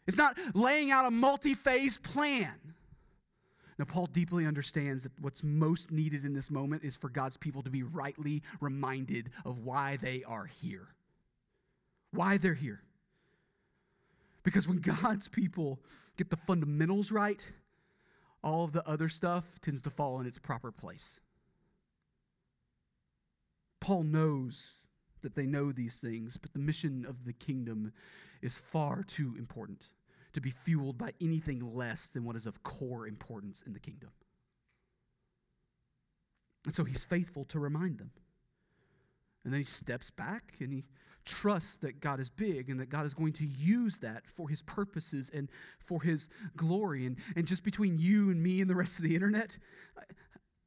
It's 0.05 0.17
not 0.17 0.37
laying 0.53 0.91
out 0.91 1.05
a 1.05 1.11
multi 1.11 1.53
phase 1.53 1.97
plan. 1.97 2.53
Now, 3.77 3.85
Paul 3.85 4.07
deeply 4.07 4.45
understands 4.45 5.03
that 5.03 5.11
what's 5.21 5.43
most 5.43 5.91
needed 5.91 6.25
in 6.25 6.33
this 6.33 6.49
moment 6.49 6.83
is 6.83 6.95
for 6.95 7.09
God's 7.09 7.37
people 7.37 7.61
to 7.61 7.69
be 7.69 7.83
rightly 7.83 8.41
reminded 8.59 9.29
of 9.45 9.59
why 9.59 9.97
they 9.97 10.23
are 10.23 10.45
here. 10.45 10.87
Why 12.11 12.37
they're 12.37 12.55
here. 12.55 12.81
Because 14.43 14.67
when 14.67 14.77
God's 15.01 15.27
people 15.27 15.79
get 16.17 16.31
the 16.31 16.37
fundamentals 16.37 17.11
right, 17.11 17.45
all 18.43 18.63
of 18.63 18.71
the 18.71 18.87
other 18.87 19.09
stuff 19.09 19.43
tends 19.61 19.83
to 19.83 19.91
fall 19.91 20.19
in 20.19 20.25
its 20.25 20.39
proper 20.39 20.71
place. 20.71 21.19
Paul 23.79 24.03
knows 24.03 24.73
that 25.21 25.35
they 25.35 25.45
know 25.45 25.71
these 25.71 25.97
things, 25.97 26.37
but 26.41 26.53
the 26.53 26.59
mission 26.59 27.05
of 27.07 27.25
the 27.25 27.33
kingdom 27.33 27.93
is 28.41 28.59
far 28.71 29.03
too 29.03 29.35
important 29.37 29.91
to 30.37 30.41
be 30.41 30.51
fueled 30.51 30.99
by 30.99 31.11
anything 31.19 31.59
less 31.73 32.09
than 32.13 32.23
what 32.23 32.35
is 32.35 32.45
of 32.45 32.61
core 32.61 33.07
importance 33.07 33.63
in 33.65 33.73
the 33.73 33.79
kingdom. 33.79 34.11
And 36.63 36.75
so 36.75 36.83
he's 36.83 37.03
faithful 37.03 37.43
to 37.45 37.57
remind 37.57 37.97
them. 37.97 38.11
And 39.43 39.51
then 39.51 39.59
he 39.59 39.65
steps 39.65 40.11
back 40.11 40.53
and 40.59 40.71
he 40.71 40.83
trusts 41.25 41.77
that 41.77 42.01
God 42.01 42.19
is 42.19 42.29
big 42.29 42.69
and 42.69 42.79
that 42.79 42.89
God 42.89 43.07
is 43.07 43.15
going 43.15 43.33
to 43.33 43.47
use 43.47 43.97
that 43.97 44.25
for 44.27 44.47
his 44.47 44.61
purposes 44.61 45.31
and 45.33 45.49
for 45.79 46.03
his 46.03 46.27
glory. 46.55 47.07
And, 47.07 47.17
and 47.35 47.47
just 47.47 47.63
between 47.63 47.97
you 47.97 48.29
and 48.29 48.43
me 48.43 48.61
and 48.61 48.69
the 48.69 48.75
rest 48.75 48.97
of 48.97 49.03
the 49.03 49.15
internet, 49.15 49.57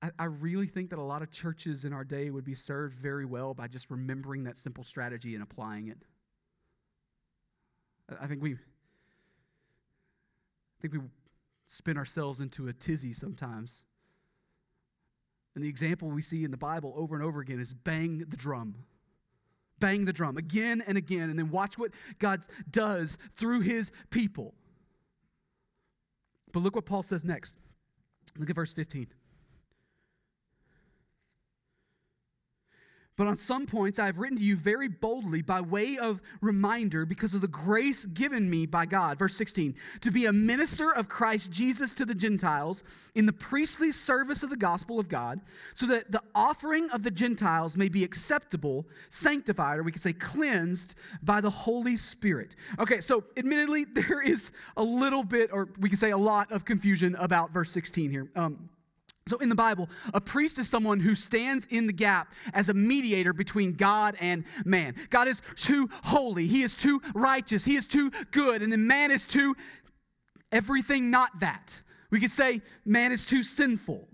I, 0.02 0.10
I 0.18 0.24
really 0.24 0.66
think 0.66 0.90
that 0.90 0.98
a 0.98 1.02
lot 1.02 1.22
of 1.22 1.30
churches 1.30 1.84
in 1.84 1.92
our 1.92 2.04
day 2.04 2.30
would 2.30 2.44
be 2.44 2.56
served 2.56 2.98
very 2.98 3.24
well 3.24 3.54
by 3.54 3.68
just 3.68 3.88
remembering 3.88 4.42
that 4.44 4.58
simple 4.58 4.82
strategy 4.82 5.34
and 5.34 5.44
applying 5.44 5.86
it. 5.86 5.98
I, 8.20 8.26
think 8.26 8.42
we 8.42 8.56
think 10.80 10.94
we 10.94 11.00
spin 11.66 11.96
ourselves 11.96 12.40
into 12.40 12.68
a 12.68 12.72
tizzy 12.72 13.12
sometimes. 13.12 13.82
And 15.54 15.64
the 15.64 15.68
example 15.68 16.08
we 16.08 16.22
see 16.22 16.44
in 16.44 16.50
the 16.50 16.56
Bible 16.56 16.94
over 16.96 17.14
and 17.14 17.24
over 17.24 17.40
again 17.40 17.60
is 17.60 17.74
bang 17.74 18.24
the 18.28 18.36
drum. 18.36 18.74
Bang 19.78 20.04
the 20.04 20.12
drum 20.12 20.36
again 20.36 20.82
and 20.86 20.98
again, 20.98 21.30
and 21.30 21.38
then 21.38 21.50
watch 21.50 21.78
what 21.78 21.90
God 22.18 22.42
does 22.70 23.16
through 23.36 23.60
his 23.60 23.90
people. 24.10 24.54
But 26.52 26.60
look 26.60 26.74
what 26.74 26.86
Paul 26.86 27.02
says 27.02 27.24
next. 27.24 27.54
Look 28.38 28.50
at 28.50 28.56
verse 28.56 28.72
15. 28.72 29.08
But 33.20 33.28
on 33.28 33.36
some 33.36 33.66
points, 33.66 33.98
I 33.98 34.06
have 34.06 34.16
written 34.16 34.38
to 34.38 34.42
you 34.42 34.56
very 34.56 34.88
boldly 34.88 35.42
by 35.42 35.60
way 35.60 35.98
of 35.98 36.22
reminder 36.40 37.04
because 37.04 37.34
of 37.34 37.42
the 37.42 37.48
grace 37.48 38.06
given 38.06 38.48
me 38.48 38.64
by 38.64 38.86
God. 38.86 39.18
Verse 39.18 39.36
16 39.36 39.74
to 40.00 40.10
be 40.10 40.24
a 40.24 40.32
minister 40.32 40.90
of 40.90 41.10
Christ 41.10 41.50
Jesus 41.50 41.92
to 41.92 42.06
the 42.06 42.14
Gentiles 42.14 42.82
in 43.14 43.26
the 43.26 43.32
priestly 43.34 43.92
service 43.92 44.42
of 44.42 44.48
the 44.48 44.56
gospel 44.56 44.98
of 44.98 45.10
God, 45.10 45.42
so 45.74 45.84
that 45.88 46.10
the 46.10 46.22
offering 46.34 46.88
of 46.92 47.02
the 47.02 47.10
Gentiles 47.10 47.76
may 47.76 47.90
be 47.90 48.04
acceptable, 48.04 48.86
sanctified, 49.10 49.78
or 49.78 49.82
we 49.82 49.92
could 49.92 50.00
say 50.00 50.14
cleansed 50.14 50.94
by 51.22 51.42
the 51.42 51.50
Holy 51.50 51.98
Spirit. 51.98 52.56
Okay, 52.78 53.02
so 53.02 53.24
admittedly, 53.36 53.84
there 53.92 54.22
is 54.22 54.50
a 54.78 54.82
little 54.82 55.24
bit, 55.24 55.50
or 55.52 55.68
we 55.78 55.90
could 55.90 55.98
say 55.98 56.12
a 56.12 56.16
lot 56.16 56.50
of 56.50 56.64
confusion 56.64 57.14
about 57.16 57.50
verse 57.50 57.70
16 57.70 58.10
here. 58.10 58.30
Um, 58.34 58.70
so, 59.28 59.36
in 59.38 59.48
the 59.48 59.54
Bible, 59.54 59.88
a 60.12 60.20
priest 60.20 60.58
is 60.58 60.68
someone 60.68 60.98
who 60.98 61.14
stands 61.14 61.66
in 61.70 61.86
the 61.86 61.92
gap 61.92 62.32
as 62.52 62.68
a 62.68 62.74
mediator 62.74 63.32
between 63.32 63.74
God 63.74 64.16
and 64.18 64.44
man. 64.64 64.94
God 65.10 65.28
is 65.28 65.40
too 65.56 65.88
holy, 66.04 66.46
He 66.46 66.62
is 66.62 66.74
too 66.74 67.00
righteous, 67.14 67.64
He 67.64 67.76
is 67.76 67.86
too 67.86 68.10
good, 68.32 68.62
and 68.62 68.72
then 68.72 68.86
man 68.86 69.10
is 69.10 69.24
too 69.24 69.54
everything 70.50 71.10
not 71.10 71.40
that. 71.40 71.80
We 72.10 72.18
could 72.18 72.32
say 72.32 72.62
man 72.84 73.12
is 73.12 73.24
too 73.24 73.44
sinful. 73.44 74.08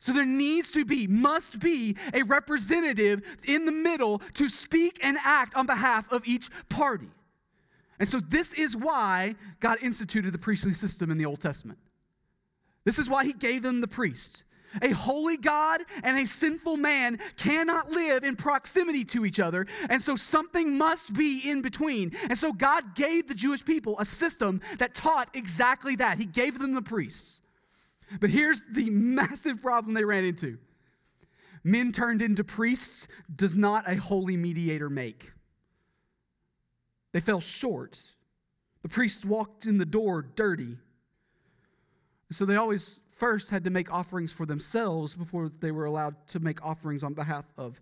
So, 0.00 0.12
there 0.12 0.26
needs 0.26 0.72
to 0.72 0.84
be, 0.84 1.06
must 1.06 1.60
be, 1.60 1.96
a 2.12 2.24
representative 2.24 3.22
in 3.44 3.66
the 3.66 3.72
middle 3.72 4.20
to 4.34 4.48
speak 4.48 4.98
and 5.00 5.16
act 5.22 5.54
on 5.54 5.64
behalf 5.64 6.10
of 6.10 6.26
each 6.26 6.50
party. 6.68 7.08
And 8.00 8.08
so, 8.08 8.20
this 8.20 8.52
is 8.54 8.76
why 8.76 9.36
God 9.60 9.78
instituted 9.80 10.32
the 10.32 10.38
priestly 10.38 10.74
system 10.74 11.12
in 11.12 11.18
the 11.18 11.24
Old 11.24 11.40
Testament. 11.40 11.78
This 12.84 12.98
is 12.98 13.08
why 13.08 13.24
he 13.24 13.32
gave 13.32 13.62
them 13.62 13.80
the 13.80 13.88
priest. 13.88 14.42
A 14.80 14.90
holy 14.90 15.36
God 15.36 15.82
and 16.02 16.18
a 16.18 16.26
sinful 16.26 16.78
man 16.78 17.18
cannot 17.36 17.90
live 17.90 18.24
in 18.24 18.36
proximity 18.36 19.04
to 19.06 19.26
each 19.26 19.38
other, 19.38 19.66
and 19.90 20.02
so 20.02 20.16
something 20.16 20.78
must 20.78 21.12
be 21.12 21.50
in 21.50 21.60
between. 21.60 22.12
And 22.28 22.38
so 22.38 22.52
God 22.52 22.94
gave 22.94 23.28
the 23.28 23.34
Jewish 23.34 23.64
people 23.64 23.96
a 23.98 24.04
system 24.04 24.62
that 24.78 24.94
taught 24.94 25.28
exactly 25.34 25.96
that. 25.96 26.18
He 26.18 26.24
gave 26.24 26.58
them 26.58 26.74
the 26.74 26.82
priests. 26.82 27.40
But 28.18 28.30
here's 28.30 28.62
the 28.70 28.88
massive 28.90 29.60
problem 29.60 29.94
they 29.94 30.04
ran 30.04 30.24
into 30.24 30.58
men 31.64 31.92
turned 31.92 32.22
into 32.22 32.42
priests 32.42 33.06
does 33.34 33.54
not 33.54 33.88
a 33.88 33.96
holy 33.96 34.36
mediator 34.36 34.90
make. 34.90 35.30
They 37.12 37.20
fell 37.20 37.40
short. 37.40 38.00
The 38.82 38.88
priests 38.88 39.24
walked 39.24 39.66
in 39.66 39.78
the 39.78 39.84
door 39.84 40.22
dirty. 40.22 40.78
So 42.32 42.44
they 42.44 42.56
always 42.56 42.98
first 43.16 43.50
had 43.50 43.64
to 43.64 43.70
make 43.70 43.92
offerings 43.92 44.32
for 44.32 44.46
themselves 44.46 45.14
before 45.14 45.50
they 45.60 45.70
were 45.70 45.84
allowed 45.84 46.16
to 46.28 46.40
make 46.40 46.64
offerings 46.64 47.02
on 47.02 47.14
behalf 47.14 47.44
of 47.56 47.80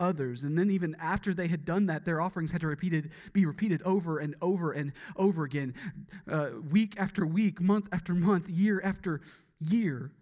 others. 0.00 0.44
And 0.44 0.56
then 0.56 0.70
even 0.70 0.96
after 1.00 1.34
they 1.34 1.48
had 1.48 1.64
done 1.64 1.86
that, 1.86 2.04
their 2.04 2.20
offerings 2.20 2.52
had 2.52 2.60
to 2.60 2.66
repeated, 2.66 3.10
be 3.32 3.44
repeated 3.44 3.82
over 3.82 4.18
and 4.18 4.34
over 4.40 4.72
and 4.72 4.92
over 5.16 5.44
again, 5.44 5.74
uh, 6.30 6.50
week 6.70 6.94
after 6.96 7.26
week, 7.26 7.60
month 7.60 7.88
after 7.92 8.14
month, 8.14 8.48
year 8.48 8.80
after 8.84 9.20
year. 9.60 10.12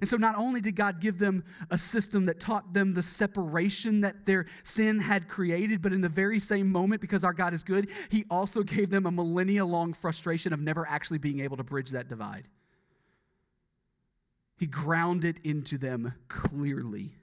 And 0.00 0.08
so, 0.08 0.16
not 0.16 0.36
only 0.36 0.60
did 0.60 0.76
God 0.76 1.00
give 1.00 1.18
them 1.18 1.42
a 1.70 1.78
system 1.78 2.26
that 2.26 2.38
taught 2.38 2.74
them 2.74 2.92
the 2.92 3.02
separation 3.02 4.02
that 4.02 4.26
their 4.26 4.46
sin 4.62 5.00
had 5.00 5.26
created, 5.26 5.80
but 5.80 5.92
in 5.92 6.02
the 6.02 6.08
very 6.08 6.38
same 6.38 6.70
moment, 6.70 7.00
because 7.00 7.24
our 7.24 7.32
God 7.32 7.54
is 7.54 7.62
good, 7.62 7.88
He 8.10 8.24
also 8.30 8.62
gave 8.62 8.90
them 8.90 9.06
a 9.06 9.10
millennia 9.10 9.64
long 9.64 9.94
frustration 9.94 10.52
of 10.52 10.60
never 10.60 10.86
actually 10.86 11.18
being 11.18 11.40
able 11.40 11.56
to 11.56 11.64
bridge 11.64 11.90
that 11.90 12.08
divide. 12.08 12.44
He 14.58 14.66
ground 14.66 15.24
it 15.24 15.38
into 15.44 15.78
them 15.78 16.14
clearly. 16.28 17.14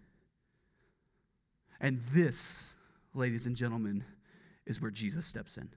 And 1.80 2.02
this, 2.12 2.74
ladies 3.14 3.46
and 3.46 3.56
gentlemen, 3.56 4.04
is 4.66 4.82
where 4.82 4.92
Jesus 4.92 5.26
steps 5.26 5.58
in 5.58 5.70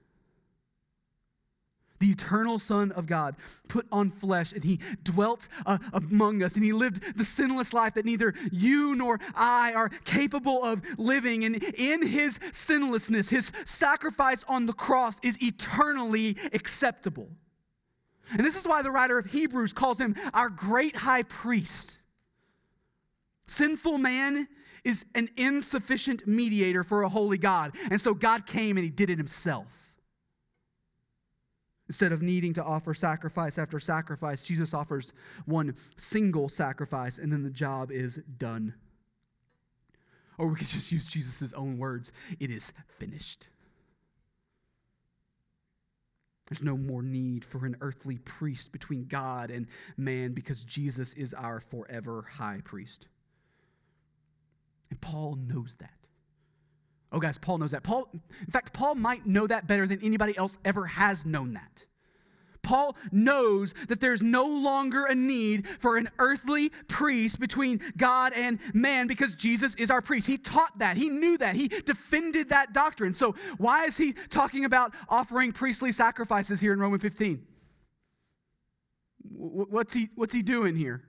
the 1.99 2.11
eternal 2.11 2.59
Son 2.59 2.91
of 2.91 3.05
God, 3.05 3.35
put 3.67 3.87
on 3.91 4.11
flesh, 4.11 4.51
and 4.51 4.63
he 4.63 4.79
dwelt 5.03 5.47
uh, 5.65 5.77
among 5.93 6.43
us, 6.43 6.55
and 6.55 6.63
he 6.63 6.73
lived 6.73 7.17
the 7.17 7.25
sinless 7.25 7.73
life 7.73 7.93
that 7.95 8.05
neither 8.05 8.33
you 8.51 8.95
nor 8.95 9.19
I 9.35 9.73
are 9.73 9.89
capable 10.05 10.63
of 10.63 10.81
living. 10.97 11.43
And 11.43 11.63
in 11.63 12.05
his 12.05 12.39
sinlessness, 12.53 13.29
his 13.29 13.51
sacrifice 13.65 14.43
on 14.47 14.65
the 14.65 14.73
cross 14.73 15.19
is 15.23 15.41
eternally 15.41 16.37
acceptable. 16.53 17.29
And 18.31 18.45
this 18.45 18.55
is 18.55 18.65
why 18.65 18.81
the 18.81 18.91
writer 18.91 19.17
of 19.17 19.27
Hebrews 19.27 19.73
calls 19.73 19.99
him 19.99 20.15
our 20.33 20.49
great 20.49 20.97
high 20.97 21.23
priest. 21.23 21.97
Sinful 23.47 23.97
man 23.97 24.47
is 24.83 25.05
an 25.15 25.29
insufficient 25.37 26.27
mediator 26.27 26.83
for 26.83 27.03
a 27.03 27.09
holy 27.09 27.37
God. 27.37 27.75
And 27.89 27.99
so 27.99 28.13
God 28.13 28.45
came 28.45 28.77
and 28.77 28.83
he 28.83 28.89
did 28.89 29.09
it 29.09 29.17
himself. 29.17 29.67
Instead 31.89 32.11
of 32.11 32.21
needing 32.21 32.53
to 32.53 32.63
offer 32.63 32.93
sacrifice 32.93 33.57
after 33.57 33.79
sacrifice, 33.79 34.41
Jesus 34.41 34.73
offers 34.73 35.13
one 35.45 35.75
single 35.95 36.49
sacrifice, 36.49 37.17
and 37.17 37.31
then 37.31 37.43
the 37.43 37.49
job 37.49 37.91
is 37.91 38.19
done. 38.37 38.73
Or 40.37 40.47
we 40.47 40.55
could 40.57 40.67
just 40.67 40.91
use 40.91 41.05
Jesus' 41.05 41.53
own 41.53 41.77
words 41.77 42.11
it 42.39 42.51
is 42.51 42.71
finished. 42.99 43.47
There's 46.47 46.63
no 46.63 46.77
more 46.77 47.03
need 47.03 47.43
for 47.43 47.65
an 47.65 47.75
earthly 47.81 48.17
priest 48.17 48.71
between 48.71 49.05
God 49.05 49.51
and 49.51 49.67
man 49.97 50.31
because 50.31 50.63
Jesus 50.63 51.13
is 51.13 51.33
our 51.33 51.59
forever 51.59 52.25
high 52.37 52.61
priest. 52.63 53.07
And 54.89 54.99
Paul 55.01 55.35
knows 55.35 55.75
that. 55.79 55.96
Oh, 57.17 57.19
guys, 57.19 57.39
Paul 57.39 57.57
knows 57.57 57.71
that. 57.71 57.81
Paul, 57.81 58.07
in 58.13 58.51
fact, 58.51 58.73
Paul 58.73 58.93
might 58.93 59.25
know 59.25 59.47
that 59.47 59.65
better 59.65 59.87
than 59.87 59.99
anybody 60.03 60.37
else 60.37 60.55
ever 60.63 60.85
has 60.85 61.25
known 61.25 61.53
that. 61.53 61.83
Paul 62.61 62.95
knows 63.11 63.73
that 63.87 63.99
there's 63.99 64.21
no 64.21 64.45
longer 64.45 65.07
a 65.07 65.15
need 65.15 65.67
for 65.79 65.97
an 65.97 66.11
earthly 66.19 66.69
priest 66.87 67.39
between 67.39 67.81
God 67.97 68.33
and 68.33 68.59
man 68.71 69.07
because 69.07 69.33
Jesus 69.33 69.73
is 69.79 69.89
our 69.89 69.99
priest. 69.99 70.27
He 70.27 70.37
taught 70.37 70.77
that. 70.77 70.95
He 70.95 71.09
knew 71.09 71.39
that. 71.39 71.55
He 71.55 71.69
defended 71.69 72.49
that 72.49 72.71
doctrine. 72.71 73.15
So, 73.15 73.33
why 73.57 73.85
is 73.85 73.97
he 73.97 74.13
talking 74.29 74.63
about 74.63 74.93
offering 75.09 75.53
priestly 75.53 75.91
sacrifices 75.91 76.59
here 76.59 76.71
in 76.71 76.79
Romans 76.79 77.01
15? 77.01 77.41
What's 79.23 79.95
he, 79.95 80.09
what's 80.13 80.35
he 80.35 80.43
doing 80.43 80.75
here? 80.75 81.06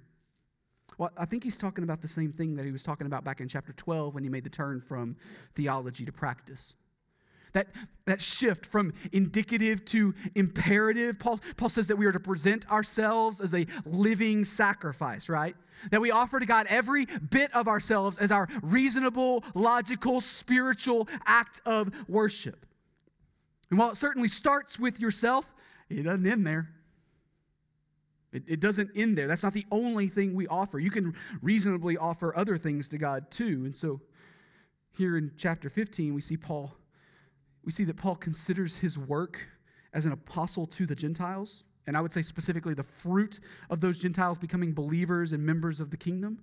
Well, 0.99 1.11
I 1.17 1.27
think 1.27 1.45
he's 1.45 1.57
talking 1.57 1.85
about 1.85 2.03
the 2.03 2.09
same 2.09 2.33
thing 2.33 2.57
that 2.57 2.67
he 2.67 2.73
was 2.73 2.83
talking 2.83 3.07
about 3.07 3.25
back 3.25 3.41
in 3.41 3.49
chapter 3.49 3.73
12 3.73 4.15
when 4.15 4.25
he 4.25 4.29
made 4.29 4.43
the 4.43 4.51
turn 4.51 4.81
from 4.81 5.17
theology 5.55 6.05
to 6.05 6.13
practice. 6.13 6.75
That, 7.53 7.69
that 8.05 8.21
shift 8.21 8.67
from 8.67 8.93
indicative 9.13 9.85
to 9.87 10.15
imperative. 10.35 11.19
Paul, 11.19 11.41
Paul 11.57 11.69
says 11.69 11.87
that 11.87 11.97
we 11.97 12.05
are 12.05 12.13
to 12.13 12.21
present 12.21 12.71
ourselves 12.71 13.41
as 13.41 13.55
a 13.55 13.67
living 13.87 14.45
sacrifice, 14.45 15.29
right? 15.29 15.57
That 15.91 16.01
we 16.01 16.11
offer 16.11 16.41
to 16.41 16.47
God 16.47 16.67
every 16.69 17.07
bit 17.07 17.55
of 17.55 17.69
ourselves 17.69 18.19
as 18.19 18.33
our 18.33 18.49
reasonable, 18.61 19.45
logical, 19.55 20.21
spiritual 20.21 21.09
act 21.25 21.61
of 21.65 21.91
worship. 22.09 22.67
And 23.71 23.79
while 23.79 23.91
it 23.91 23.97
certainly 23.97 24.29
starts 24.29 24.79
with 24.79 24.99
yourself, 24.99 25.47
it 25.89 26.03
doesn't 26.03 26.27
end 26.27 26.47
there. 26.47 26.69
It, 28.33 28.45
it 28.47 28.61
doesn't 28.61 28.91
end 28.95 29.17
there. 29.17 29.27
That's 29.27 29.43
not 29.43 29.55
the 29.55 29.67
only 29.71 30.09
thing 30.09 30.35
we 30.35 30.47
offer. 30.49 30.79
You 30.79 30.91
can 30.91 31.15
reasonably 31.43 31.97
offer 31.97 32.37
other 32.37 32.59
things 32.59 32.89
to 32.89 32.99
God 32.99 33.31
too. 33.31 33.63
And 33.65 33.75
so 33.75 34.01
here 34.91 35.17
in 35.17 35.33
chapter 35.39 35.71
15, 35.71 36.15
we 36.15 36.21
see 36.21 36.37
Paul, 36.37 36.75
we 37.65 37.73
see 37.73 37.85
that 37.85 37.97
Paul 37.97 38.17
considers 38.17 38.77
his 38.77 38.99
work 38.99 39.39
as 39.95 40.05
an 40.05 40.13
apostle 40.13 40.67
to 40.67 40.87
the 40.87 40.95
Gentiles. 40.95 41.65
And 41.87 41.97
I 41.97 42.03
would 42.03 42.13
say 42.13 42.21
specifically 42.23 42.75
the 42.75 42.83
fruit 42.83 43.41
of 43.71 43.81
those 43.81 43.99
Gentiles 43.99 44.37
becoming 44.39 44.75
believers 44.75 45.33
and 45.33 45.45
members 45.45 45.81
of 45.81 45.91
the 45.91 45.97
kingdom. 45.97 46.41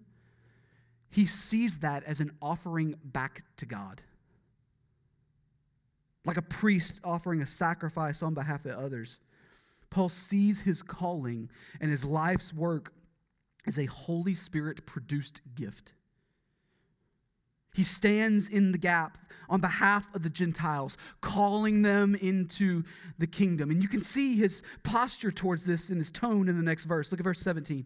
He 1.11 1.25
sees 1.27 1.77
that 1.79 2.03
as 2.05 2.19
an 2.19 2.31
offering 2.41 2.95
back 3.03 3.43
to 3.57 3.65
God. 3.65 4.01
like 6.25 6.37
a 6.37 6.41
priest 6.41 6.99
offering 7.03 7.41
a 7.41 7.47
sacrifice 7.47 8.23
on 8.23 8.33
behalf 8.33 8.65
of 8.65 8.71
others. 8.79 9.17
Paul 9.95 10.09
sees 10.09 10.59
his 10.59 10.81
calling 10.81 11.49
and 11.79 11.89
his 11.89 12.03
life's 12.03 12.51
work 12.51 12.91
as 13.65 13.79
a 13.79 13.85
Holy 13.85 14.35
Spirit 14.35 14.85
produced 14.85 15.39
gift. 15.55 15.93
He 17.73 17.85
stands 17.85 18.49
in 18.49 18.73
the 18.73 18.77
gap 18.77 19.17
on 19.47 19.61
behalf 19.61 20.05
of 20.13 20.21
the 20.21 20.29
Gentiles, 20.29 20.97
calling 21.21 21.83
them 21.83 22.13
into 22.13 22.83
the 23.17 23.25
kingdom. 23.25 23.71
And 23.71 23.81
you 23.81 23.87
can 23.87 24.01
see 24.01 24.35
his 24.35 24.61
posture 24.83 25.31
towards 25.31 25.63
this 25.63 25.89
in 25.89 25.97
his 25.97 26.11
tone 26.11 26.49
in 26.49 26.57
the 26.57 26.63
next 26.63 26.83
verse. 26.83 27.09
Look 27.09 27.21
at 27.21 27.23
verse 27.23 27.39
17. 27.39 27.85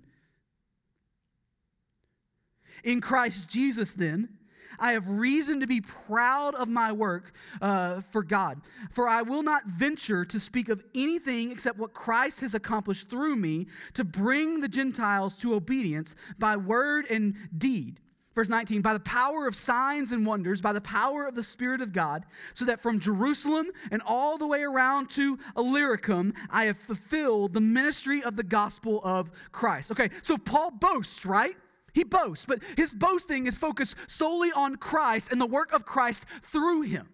In 2.84 3.02
Christ 3.02 3.48
Jesus, 3.48 3.94
then, 3.94 4.30
I 4.78 4.94
have 4.94 5.10
reason 5.10 5.60
to 5.62 5.68
be 5.68 5.82
proud 5.82 6.56
of 6.56 6.68
my 6.68 6.92
work 6.92 7.34
uh, 7.62 8.02
for 8.12 8.24
God. 8.24 8.62
For 8.92 9.08
I 9.08 9.22
will 9.22 9.44
not 9.44 9.66
venture 9.66 10.26
to 10.26 10.40
speak 10.40 10.70
of 10.70 10.84
anything 10.94 11.52
except 11.52 11.78
what 11.78 11.94
Christ 11.94 12.42
has 12.42 12.54
accomplished 12.54 13.10
through 13.10 13.36
me 13.36 13.68
to 13.94 14.04
bring 14.04 14.60
the 14.60 14.68
Gentiles 14.68 15.36
to 15.38 15.54
obedience 15.54 16.16
by 16.38 16.58
word 16.58 17.06
and 17.10 17.36
deed. 17.58 18.00
Verse 18.36 18.48
19, 18.48 18.82
by 18.82 18.94
the 18.94 19.00
power 19.02 19.48
of 19.48 19.56
signs 19.56 20.12
and 20.12 20.26
wonders, 20.26 20.62
by 20.62 20.72
the 20.72 20.80
power 20.80 21.26
of 21.26 21.36
the 21.36 21.44
Spirit 21.44 21.82
of 21.82 21.92
God, 21.92 22.26
so 22.54 22.64
that 22.64 22.80
from 22.80 23.00
Jerusalem 23.00 23.68
and 23.92 24.02
all 24.06 24.38
the 24.38 24.48
way 24.48 24.62
around 24.62 25.10
to 25.12 25.38
Illyricum, 25.58 26.34
I 26.50 26.66
have 26.66 26.78
fulfilled 26.78 27.54
the 27.54 27.62
ministry 27.62 28.24
of 28.24 28.36
the 28.36 28.44
gospel 28.44 29.02
of 29.04 29.32
Christ. 29.52 29.92
Okay, 29.92 30.10
so 30.22 30.38
Paul 30.38 30.72
boasts, 30.72 31.26
right? 31.26 31.58
He 31.94 32.04
boasts, 32.04 32.46
but 32.46 32.60
his 32.78 32.92
boasting 32.92 33.48
is 33.48 33.58
focused 33.58 33.96
solely 34.08 34.52
on 34.52 34.76
Christ 34.76 35.30
and 35.32 35.40
the 35.40 35.46
work 35.46 35.74
of 35.74 35.86
Christ 35.86 36.24
through 36.52 36.82
him, 36.82 37.10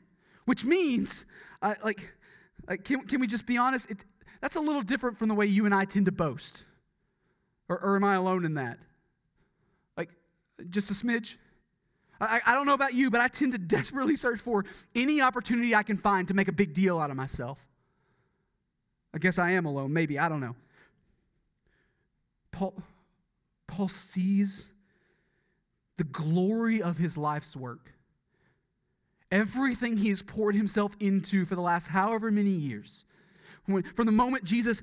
which 0.46 0.66
means, 0.66 1.26
uh, 1.62 1.76
like, 1.84 2.14
like 2.68 2.84
can, 2.84 3.02
can 3.08 3.20
we 3.20 3.28
just 3.28 3.46
be 3.46 3.58
honest? 3.58 3.90
It, 3.90 3.98
that's 4.42 4.56
a 4.56 4.62
little 4.62 4.82
different 4.82 5.18
from 5.18 5.30
the 5.30 5.36
way 5.36 5.46
you 5.46 5.66
and 5.66 5.74
I 5.74 5.86
tend 5.86 6.06
to 6.06 6.12
boast. 6.12 6.64
Or, 7.68 7.80
or 7.80 7.96
am 7.96 8.04
I 8.04 8.16
alone 8.16 8.46
in 8.46 8.56
that? 8.56 8.78
Like, 9.98 10.10
just 10.70 10.92
a 10.92 10.94
smidge? 10.94 11.36
I, 12.22 12.42
I 12.46 12.54
don't 12.54 12.66
know 12.66 12.74
about 12.74 12.94
you, 12.94 13.10
but 13.10 13.22
I 13.22 13.28
tend 13.28 13.52
to 13.54 13.58
desperately 13.78 14.16
search 14.16 14.42
for 14.42 14.66
any 14.94 15.22
opportunity 15.22 15.76
I 15.76 15.84
can 15.84 15.98
find 15.98 16.28
to 16.28 16.34
make 16.34 16.48
a 16.48 16.54
big 16.54 16.74
deal 16.74 17.00
out 17.00 17.10
of 17.10 17.18
myself. 17.18 17.58
I 19.14 19.18
guess 19.18 19.38
I 19.38 19.52
am 19.52 19.66
alone, 19.66 19.94
maybe, 19.94 20.20
I 20.20 20.28
don't 20.28 20.42
know. 20.42 20.56
Paul, 22.52 22.74
Paul 23.76 23.90
sees 23.90 24.68
the 25.98 26.06
glory 26.06 26.82
of 26.82 26.98
his 26.98 27.18
life's 27.18 27.58
work. 27.58 27.92
Everything 29.32 29.98
he 29.98 30.10
has 30.10 30.22
poured 30.22 30.56
himself 30.56 30.94
into 31.02 31.46
for 31.46 31.56
the 31.56 31.62
last 31.62 31.88
however 31.88 32.32
many 32.32 32.52
years. 32.52 33.04
When, 33.66 33.84
from 33.84 34.06
the 34.06 34.14
moment 34.14 34.46
Jesus 34.46 34.82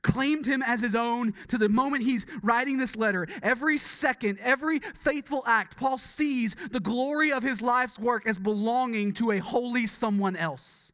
claimed 0.00 0.46
him 0.46 0.62
as 0.62 0.80
his 0.80 0.94
own 0.94 1.34
to 1.48 1.58
the 1.58 1.68
moment 1.68 2.04
he's 2.04 2.24
writing 2.42 2.78
this 2.78 2.96
letter, 2.96 3.28
every 3.42 3.76
second, 3.76 4.38
every 4.40 4.80
faithful 5.04 5.42
act, 5.44 5.76
Paul 5.76 5.98
sees 5.98 6.56
the 6.70 6.80
glory 6.80 7.32
of 7.32 7.42
his 7.42 7.60
life's 7.60 7.98
work 7.98 8.26
as 8.26 8.38
belonging 8.38 9.12
to 9.14 9.32
a 9.32 9.38
holy 9.38 9.86
someone 9.86 10.36
else. 10.36 10.92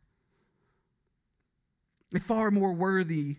A 2.13 2.19
far 2.19 2.51
more 2.51 2.73
worthy 2.73 3.37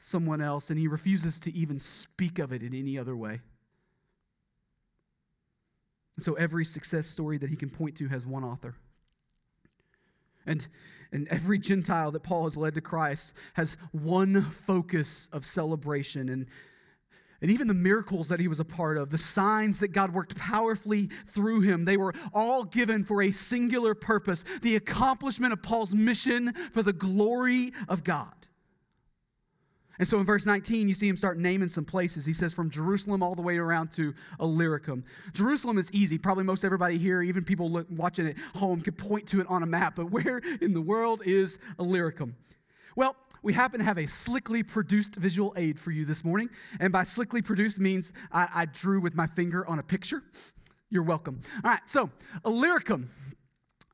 someone 0.00 0.40
else, 0.40 0.70
and 0.70 0.78
he 0.78 0.88
refuses 0.88 1.38
to 1.40 1.54
even 1.54 1.78
speak 1.78 2.38
of 2.38 2.52
it 2.52 2.62
in 2.62 2.74
any 2.74 2.98
other 2.98 3.14
way. 3.14 3.40
And 6.16 6.24
so 6.24 6.34
every 6.34 6.64
success 6.64 7.06
story 7.06 7.38
that 7.38 7.50
he 7.50 7.56
can 7.56 7.70
point 7.70 7.96
to 7.96 8.08
has 8.08 8.26
one 8.26 8.44
author. 8.44 8.74
And, 10.46 10.66
and 11.12 11.28
every 11.28 11.58
Gentile 11.58 12.10
that 12.12 12.22
Paul 12.22 12.44
has 12.44 12.56
led 12.56 12.74
to 12.74 12.80
Christ 12.80 13.32
has 13.54 13.76
one 13.92 14.50
focus 14.66 15.28
of 15.32 15.46
celebration. 15.46 16.28
And, 16.28 16.46
and 17.42 17.50
even 17.50 17.68
the 17.68 17.74
miracles 17.74 18.28
that 18.28 18.40
he 18.40 18.48
was 18.48 18.60
a 18.60 18.64
part 18.64 18.96
of, 18.96 19.10
the 19.10 19.18
signs 19.18 19.80
that 19.80 19.92
God 19.92 20.12
worked 20.12 20.36
powerfully 20.36 21.10
through 21.32 21.60
him, 21.60 21.84
they 21.84 21.96
were 21.96 22.14
all 22.34 22.64
given 22.64 23.04
for 23.04 23.22
a 23.22 23.32
singular 23.32 23.94
purpose 23.94 24.44
the 24.62 24.76
accomplishment 24.76 25.52
of 25.52 25.62
Paul's 25.62 25.92
mission 25.92 26.54
for 26.72 26.82
the 26.82 26.92
glory 26.92 27.72
of 27.88 28.02
God. 28.02 28.34
And 30.00 30.08
so 30.08 30.18
in 30.18 30.24
verse 30.24 30.46
19, 30.46 30.88
you 30.88 30.94
see 30.94 31.06
him 31.06 31.18
start 31.18 31.38
naming 31.38 31.68
some 31.68 31.84
places. 31.84 32.24
He 32.24 32.32
says 32.32 32.54
from 32.54 32.70
Jerusalem 32.70 33.22
all 33.22 33.34
the 33.34 33.42
way 33.42 33.58
around 33.58 33.92
to 33.96 34.14
Illyricum. 34.40 35.04
Jerusalem 35.34 35.76
is 35.76 35.92
easy. 35.92 36.16
Probably 36.16 36.42
most 36.42 36.64
everybody 36.64 36.96
here, 36.96 37.20
even 37.20 37.44
people 37.44 37.70
look, 37.70 37.86
watching 37.90 38.26
at 38.26 38.38
home, 38.56 38.80
could 38.80 38.96
point 38.96 39.28
to 39.28 39.42
it 39.42 39.46
on 39.50 39.62
a 39.62 39.66
map. 39.66 39.96
But 39.96 40.10
where 40.10 40.38
in 40.62 40.72
the 40.72 40.80
world 40.80 41.20
is 41.26 41.58
Illyricum? 41.78 42.34
Well, 42.96 43.14
we 43.42 43.52
happen 43.52 43.78
to 43.80 43.84
have 43.84 43.98
a 43.98 44.06
slickly 44.06 44.62
produced 44.62 45.16
visual 45.16 45.52
aid 45.58 45.78
for 45.78 45.90
you 45.90 46.06
this 46.06 46.24
morning. 46.24 46.48
And 46.80 46.90
by 46.90 47.04
slickly 47.04 47.42
produced 47.42 47.78
means 47.78 48.10
I, 48.32 48.48
I 48.54 48.64
drew 48.64 49.02
with 49.02 49.14
my 49.14 49.26
finger 49.26 49.66
on 49.66 49.80
a 49.80 49.82
picture. 49.82 50.22
You're 50.88 51.02
welcome. 51.02 51.42
All 51.62 51.72
right, 51.72 51.80
so 51.84 52.08
Illyricum 52.46 53.10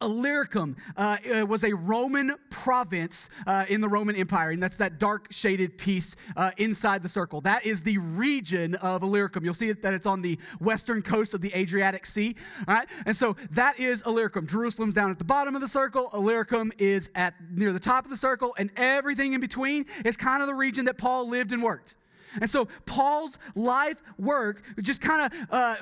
Illyricum 0.03 0.77
uh, 0.97 1.17
was 1.49 1.65
a 1.65 1.73
Roman 1.73 2.35
province 2.51 3.31
uh, 3.47 3.65
in 3.69 3.81
the 3.81 3.89
Roman 3.89 4.15
Empire, 4.15 4.51
and 4.51 4.63
that's 4.63 4.77
that 4.77 4.99
dark 4.99 5.29
shaded 5.33 5.79
piece 5.79 6.15
uh, 6.37 6.51
inside 6.59 7.03
the 7.03 7.09
circle. 7.09 7.41
That 7.41 7.65
is 7.65 7.81
the 7.81 7.97
region 7.97 8.75
of 8.77 9.03
Illyricum. 9.03 9.45
You'll 9.45 9.55
see 9.55 9.73
that 9.73 9.95
it's 9.95 10.07
on 10.07 10.21
the 10.21 10.39
western 10.61 11.01
coast 11.01 11.33
of 11.33 11.41
the 11.41 11.53
Adriatic 11.55 12.05
Sea. 12.05 12.37
All 12.69 12.75
right, 12.75 12.89
and 13.07 13.17
so 13.17 13.37
that 13.53 13.81
is 13.81 14.03
Illyricum. 14.03 14.47
Jerusalem's 14.47 14.95
down 14.95 15.11
at 15.11 15.19
the 15.19 15.25
bottom 15.25 15.55
of 15.55 15.63
the 15.63 15.69
circle. 15.69 16.11
Illyricum 16.13 16.73
is 16.77 17.09
at 17.15 17.35
near 17.51 17.73
the 17.73 17.81
top 17.81 18.05
of 18.05 18.11
the 18.11 18.17
circle, 18.19 18.55
and 18.59 18.71
everything 18.77 19.33
in 19.33 19.41
between 19.41 19.87
is 20.05 20.17
kind 20.17 20.43
of 20.43 20.47
the 20.47 20.55
region 20.55 20.85
that 20.85 20.99
Paul 20.99 21.29
lived 21.29 21.53
and 21.53 21.63
worked. 21.63 21.97
And 22.41 22.51
so 22.51 22.69
Paul's 22.85 23.39
life 23.55 23.97
work 24.19 24.63
just 24.81 25.01
kind 25.01 25.33
of 25.33 25.51
uh, 25.51 25.77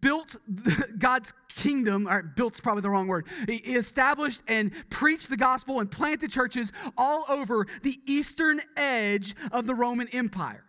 built 0.00 0.36
God's 0.98 1.32
kingdom, 1.54 2.08
or 2.08 2.22
built's 2.22 2.60
probably 2.60 2.82
the 2.82 2.90
wrong 2.90 3.06
word. 3.06 3.26
He 3.46 3.56
established 3.56 4.42
and 4.46 4.72
preached 4.90 5.30
the 5.30 5.36
gospel 5.36 5.80
and 5.80 5.90
planted 5.90 6.30
churches 6.30 6.72
all 6.96 7.24
over 7.28 7.66
the 7.82 7.98
eastern 8.06 8.60
edge 8.76 9.34
of 9.52 9.66
the 9.66 9.74
Roman 9.74 10.08
Empire. 10.08 10.64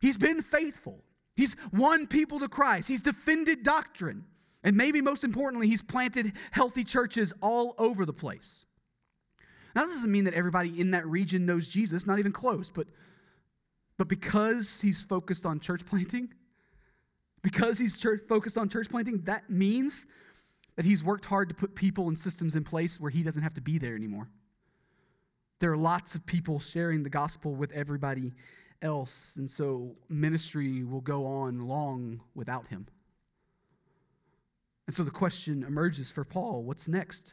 He's 0.00 0.18
been 0.18 0.42
faithful. 0.42 1.02
He's 1.34 1.54
won 1.72 2.06
people 2.06 2.38
to 2.40 2.48
Christ. 2.48 2.88
He's 2.88 3.02
defended 3.02 3.62
doctrine. 3.62 4.24
And 4.62 4.76
maybe 4.76 5.00
most 5.00 5.22
importantly, 5.22 5.68
he's 5.68 5.82
planted 5.82 6.32
healthy 6.50 6.82
churches 6.82 7.32
all 7.40 7.74
over 7.78 8.04
the 8.04 8.12
place. 8.12 8.64
Now, 9.74 9.84
this 9.84 9.96
doesn't 9.96 10.10
mean 10.10 10.24
that 10.24 10.34
everybody 10.34 10.80
in 10.80 10.92
that 10.92 11.06
region 11.06 11.44
knows 11.44 11.68
Jesus, 11.68 12.06
not 12.06 12.18
even 12.18 12.32
close, 12.32 12.70
but 12.70 12.86
but 13.98 14.08
because 14.08 14.80
he's 14.80 15.00
focused 15.00 15.46
on 15.46 15.60
church 15.60 15.84
planting, 15.86 16.32
because 17.42 17.78
he's 17.78 17.98
church, 17.98 18.22
focused 18.28 18.58
on 18.58 18.68
church 18.68 18.88
planting, 18.90 19.22
that 19.22 19.48
means 19.50 20.06
that 20.76 20.84
he's 20.84 21.02
worked 21.02 21.24
hard 21.24 21.48
to 21.48 21.54
put 21.54 21.74
people 21.74 22.08
and 22.08 22.18
systems 22.18 22.54
in 22.54 22.64
place 22.64 23.00
where 23.00 23.10
he 23.10 23.22
doesn't 23.22 23.42
have 23.42 23.54
to 23.54 23.60
be 23.60 23.78
there 23.78 23.94
anymore. 23.94 24.28
There 25.58 25.72
are 25.72 25.76
lots 25.76 26.14
of 26.14 26.26
people 26.26 26.60
sharing 26.60 27.02
the 27.02 27.08
gospel 27.08 27.54
with 27.54 27.72
everybody 27.72 28.34
else, 28.82 29.32
and 29.36 29.50
so 29.50 29.96
ministry 30.08 30.84
will 30.84 31.00
go 31.00 31.26
on 31.26 31.60
long 31.60 32.20
without 32.34 32.68
him. 32.68 32.86
And 34.86 34.94
so 34.94 35.02
the 35.02 35.10
question 35.10 35.64
emerges 35.64 36.10
for 36.10 36.24
Paul 36.24 36.62
what's 36.62 36.86
next? 36.86 37.32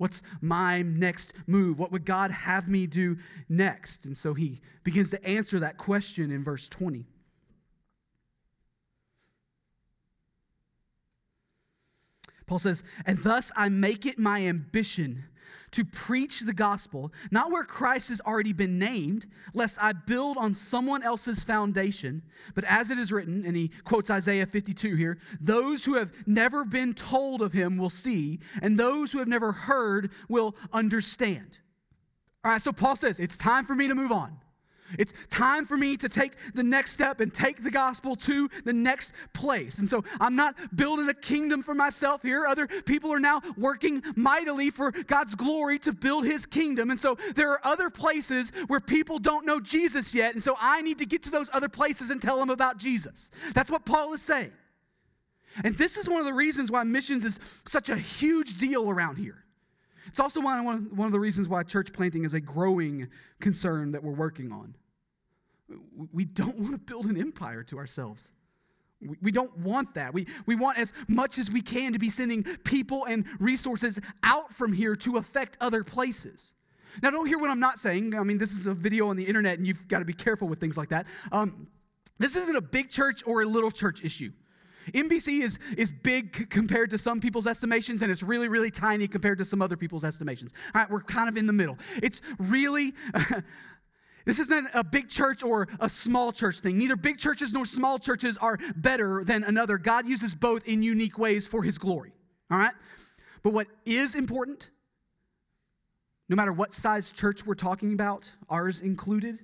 What's 0.00 0.22
my 0.40 0.80
next 0.80 1.34
move? 1.46 1.78
What 1.78 1.92
would 1.92 2.06
God 2.06 2.30
have 2.30 2.66
me 2.66 2.86
do 2.86 3.18
next? 3.50 4.06
And 4.06 4.16
so 4.16 4.32
he 4.32 4.62
begins 4.82 5.10
to 5.10 5.22
answer 5.22 5.60
that 5.60 5.76
question 5.76 6.30
in 6.30 6.42
verse 6.42 6.70
20. 6.70 7.04
Paul 12.46 12.58
says, 12.58 12.82
And 13.04 13.22
thus 13.22 13.52
I 13.54 13.68
make 13.68 14.06
it 14.06 14.18
my 14.18 14.46
ambition 14.46 15.24
to 15.72 15.84
preach 15.84 16.40
the 16.40 16.52
gospel, 16.52 17.12
not 17.30 17.50
where 17.50 17.64
Christ 17.64 18.08
has 18.08 18.20
already 18.20 18.52
been 18.52 18.78
named, 18.78 19.26
lest 19.54 19.76
I 19.78 19.92
build 19.92 20.36
on 20.36 20.54
someone 20.54 21.02
else's 21.02 21.42
foundation, 21.44 22.22
but 22.54 22.64
as 22.64 22.90
it 22.90 22.98
is 22.98 23.12
written, 23.12 23.44
and 23.46 23.56
he 23.56 23.70
quotes 23.84 24.10
Isaiah 24.10 24.46
52 24.46 24.96
here 24.96 25.18
those 25.40 25.84
who 25.84 25.94
have 25.94 26.10
never 26.26 26.64
been 26.64 26.94
told 26.94 27.42
of 27.42 27.52
him 27.52 27.76
will 27.76 27.90
see, 27.90 28.40
and 28.62 28.78
those 28.78 29.12
who 29.12 29.18
have 29.18 29.28
never 29.28 29.52
heard 29.52 30.10
will 30.28 30.54
understand. 30.72 31.58
All 32.44 32.52
right, 32.52 32.62
so 32.62 32.72
Paul 32.72 32.96
says, 32.96 33.20
it's 33.20 33.36
time 33.36 33.66
for 33.66 33.74
me 33.74 33.86
to 33.88 33.94
move 33.94 34.12
on. 34.12 34.38
It's 34.98 35.12
time 35.30 35.66
for 35.66 35.76
me 35.76 35.96
to 35.98 36.08
take 36.08 36.32
the 36.54 36.62
next 36.62 36.92
step 36.92 37.20
and 37.20 37.32
take 37.32 37.62
the 37.62 37.70
gospel 37.70 38.16
to 38.16 38.48
the 38.64 38.72
next 38.72 39.12
place. 39.32 39.78
And 39.78 39.88
so 39.88 40.04
I'm 40.20 40.36
not 40.36 40.54
building 40.74 41.08
a 41.08 41.14
kingdom 41.14 41.62
for 41.62 41.74
myself 41.74 42.22
here. 42.22 42.46
Other 42.46 42.66
people 42.66 43.12
are 43.12 43.20
now 43.20 43.42
working 43.56 44.02
mightily 44.16 44.70
for 44.70 44.90
God's 44.90 45.34
glory 45.34 45.78
to 45.80 45.92
build 45.92 46.24
his 46.24 46.46
kingdom. 46.46 46.90
And 46.90 46.98
so 46.98 47.18
there 47.34 47.50
are 47.50 47.60
other 47.64 47.90
places 47.90 48.50
where 48.66 48.80
people 48.80 49.18
don't 49.18 49.46
know 49.46 49.60
Jesus 49.60 50.14
yet. 50.14 50.34
And 50.34 50.42
so 50.42 50.56
I 50.60 50.82
need 50.82 50.98
to 50.98 51.06
get 51.06 51.22
to 51.24 51.30
those 51.30 51.48
other 51.52 51.68
places 51.68 52.10
and 52.10 52.20
tell 52.20 52.38
them 52.38 52.50
about 52.50 52.78
Jesus. 52.78 53.30
That's 53.54 53.70
what 53.70 53.84
Paul 53.84 54.12
is 54.12 54.22
saying. 54.22 54.52
And 55.64 55.76
this 55.76 55.96
is 55.96 56.08
one 56.08 56.20
of 56.20 56.26
the 56.26 56.32
reasons 56.32 56.70
why 56.70 56.84
missions 56.84 57.24
is 57.24 57.38
such 57.66 57.88
a 57.88 57.96
huge 57.96 58.58
deal 58.58 58.88
around 58.88 59.16
here. 59.16 59.44
It's 60.10 60.20
also 60.20 60.40
one 60.40 60.66
of, 60.66 60.98
one 60.98 61.06
of 61.06 61.12
the 61.12 61.20
reasons 61.20 61.48
why 61.48 61.62
church 61.62 61.92
planting 61.92 62.24
is 62.24 62.34
a 62.34 62.40
growing 62.40 63.08
concern 63.40 63.92
that 63.92 64.02
we're 64.02 64.12
working 64.12 64.52
on. 64.52 64.74
We 66.12 66.24
don't 66.24 66.58
want 66.58 66.72
to 66.72 66.78
build 66.78 67.06
an 67.06 67.16
empire 67.16 67.62
to 67.64 67.78
ourselves. 67.78 68.24
We 69.22 69.30
don't 69.30 69.56
want 69.58 69.94
that. 69.94 70.12
We, 70.12 70.26
we 70.46 70.56
want 70.56 70.78
as 70.78 70.92
much 71.08 71.38
as 71.38 71.50
we 71.50 71.62
can 71.62 71.92
to 71.92 71.98
be 71.98 72.10
sending 72.10 72.42
people 72.42 73.06
and 73.06 73.24
resources 73.38 73.98
out 74.22 74.52
from 74.52 74.72
here 74.72 74.94
to 74.96 75.16
affect 75.16 75.56
other 75.60 75.84
places. 75.84 76.52
Now, 77.02 77.10
don't 77.10 77.26
hear 77.26 77.38
what 77.38 77.50
I'm 77.50 77.60
not 77.60 77.78
saying. 77.78 78.14
I 78.14 78.22
mean, 78.24 78.36
this 78.36 78.52
is 78.52 78.66
a 78.66 78.74
video 78.74 79.08
on 79.08 79.16
the 79.16 79.24
internet, 79.24 79.58
and 79.58 79.66
you've 79.66 79.86
got 79.88 80.00
to 80.00 80.04
be 80.04 80.12
careful 80.12 80.48
with 80.48 80.58
things 80.58 80.76
like 80.76 80.88
that. 80.90 81.06
Um, 81.30 81.68
this 82.18 82.36
isn't 82.36 82.56
a 82.56 82.60
big 82.60 82.90
church 82.90 83.22
or 83.24 83.42
a 83.42 83.46
little 83.46 83.70
church 83.70 84.04
issue. 84.04 84.32
NBC 84.92 85.42
is, 85.42 85.58
is 85.76 85.90
big 85.90 86.50
compared 86.50 86.90
to 86.90 86.98
some 86.98 87.20
people's 87.20 87.46
estimations, 87.46 88.02
and 88.02 88.10
it's 88.10 88.22
really, 88.22 88.48
really 88.48 88.70
tiny 88.70 89.08
compared 89.08 89.38
to 89.38 89.44
some 89.44 89.62
other 89.62 89.76
people's 89.76 90.04
estimations. 90.04 90.52
All 90.74 90.80
right, 90.80 90.90
we're 90.90 91.00
kind 91.00 91.28
of 91.28 91.36
in 91.36 91.46
the 91.46 91.52
middle. 91.52 91.78
It's 92.02 92.20
really. 92.38 92.94
This 94.26 94.38
isn't 94.38 94.68
a 94.74 94.84
big 94.84 95.08
church 95.08 95.42
or 95.42 95.66
a 95.80 95.88
small 95.88 96.30
church 96.30 96.60
thing. 96.60 96.76
Neither 96.76 96.94
big 96.94 97.18
churches 97.18 97.52
nor 97.54 97.64
small 97.64 97.98
churches 97.98 98.36
are 98.36 98.58
better 98.76 99.24
than 99.24 99.44
another. 99.44 99.78
God 99.78 100.06
uses 100.06 100.34
both 100.34 100.62
in 100.66 100.82
unique 100.82 101.18
ways 101.18 101.46
for 101.46 101.62
his 101.62 101.78
glory. 101.78 102.12
All 102.50 102.58
right? 102.58 102.74
But 103.42 103.52
what 103.52 103.68
is 103.86 104.14
important, 104.14 104.68
no 106.28 106.36
matter 106.36 106.52
what 106.52 106.74
size 106.74 107.10
church 107.10 107.46
we're 107.46 107.54
talking 107.54 107.92
about, 107.92 108.30
ours 108.48 108.80
included, 108.80 109.38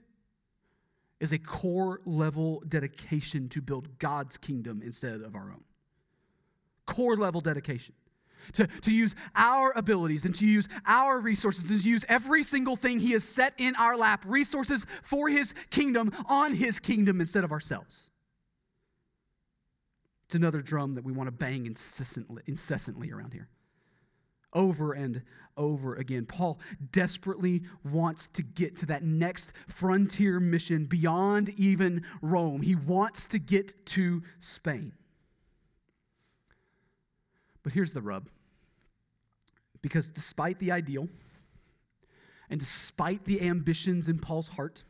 is 1.21 1.33
a 1.33 1.39
core 1.39 2.01
level 2.05 2.63
dedication 2.69 3.49
to 3.51 3.63
build 3.63 3.99
God's 3.99 4.37
kingdom 4.37 4.83
instead 4.85 5.23
of 5.23 5.35
our 5.35 5.51
own. 5.51 5.65
Core 6.85 7.17
level 7.17 7.41
dedication. 7.41 7.95
To, 8.53 8.69
to 8.83 8.93
use 8.93 9.15
our 9.35 9.73
abilities 9.75 10.25
and 10.25 10.33
to 10.37 10.47
use 10.47 10.69
our 10.87 11.19
resources 11.19 11.69
and 11.69 11.83
to 11.83 11.89
use 11.89 12.05
every 12.09 12.45
single 12.45 12.77
thing 12.77 13.01
He 13.01 13.11
has 13.13 13.25
set 13.25 13.55
in 13.59 13.75
our 13.75 13.97
lap, 13.97 14.23
resources 14.25 14.87
for 15.03 15.29
His 15.29 15.53
kingdom, 15.71 16.13
on 16.27 16.55
His 16.55 16.79
kingdom 16.79 17.21
instead 17.21 17.43
of 17.43 17.51
ourselves. 17.51 18.09
It's 20.27 20.37
another 20.37 20.61
drum 20.61 20.95
that 20.95 21.05
we 21.05 21.13
want 21.13 21.27
to 21.27 21.33
bang 21.33 21.67
incessantly, 21.67 22.43
incessantly 22.47 23.11
around 23.11 23.33
here. 23.33 23.49
Over 24.57 24.95
and 24.95 25.23
over 25.57 25.95
again. 25.95 26.25
Paul 26.25 26.59
desperately 26.93 27.63
wants 27.85 28.29
to 28.29 28.43
get 28.43 28.77
to 28.79 28.87
that 28.87 29.05
next 29.05 29.53
frontier 29.69 30.41
mission 30.41 30.87
beyond 30.87 31.51
even 31.59 32.05
Rome. 32.23 32.63
He 32.63 32.75
wants 32.75 33.27
to 33.27 33.39
get 33.39 33.87
to 33.87 34.23
Spain. 34.41 34.93
But 37.63 37.75
here's 37.75 37.93
the 37.93 38.01
rub. 38.01 38.29
Because 39.83 40.09
despite 40.09 40.59
the 40.59 40.73
ideal, 40.73 41.09
and 42.49 42.59
despite 42.59 43.25
the 43.25 43.43
ambitions 43.43 44.09
in 44.09 44.19
Paul's 44.19 44.49
heart, 44.49 44.85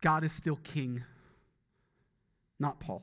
God 0.00 0.24
is 0.24 0.32
still 0.32 0.56
king, 0.56 1.04
not 2.58 2.80
Paul. 2.80 3.02